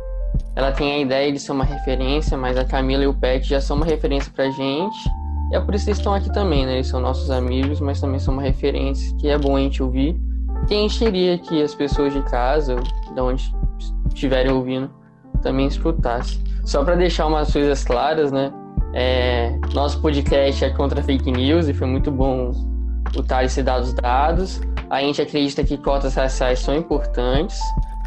[0.55, 3.61] ela tem a ideia de ser uma referência, mas a Camila e o Pet já
[3.61, 4.97] são uma referência pra gente.
[5.53, 6.75] E é por isso que eles estão aqui também, né?
[6.75, 10.19] Eles são nossos amigos, mas também são uma referência que é bom a gente ouvir.
[10.69, 12.77] Gente queria que as pessoas de casa,
[13.15, 13.55] de onde
[14.09, 14.91] estiverem ouvindo,
[15.43, 16.43] também escutassem.
[16.65, 18.53] Só para deixar umas coisas claras, né?
[18.93, 22.51] É, nosso podcast é contra fake news e foi muito bom
[23.15, 24.61] o Thales se os dados.
[24.89, 27.59] A gente acredita que cotas raciais são importantes.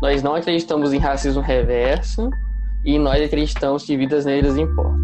[0.02, 2.30] Nós não acreditamos em racismo reverso.
[2.86, 4.98] E nós acreditamos que vidas negras importam.